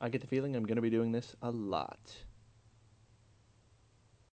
I 0.01 0.09
get 0.09 0.21
the 0.21 0.29
feeling 0.29 0.55
I'm 0.55 0.63
going 0.63 0.77
to 0.77 0.83
be 0.83 0.89
doing 0.89 1.11
this 1.11 1.35
a 1.43 1.51
lot. 1.51 1.99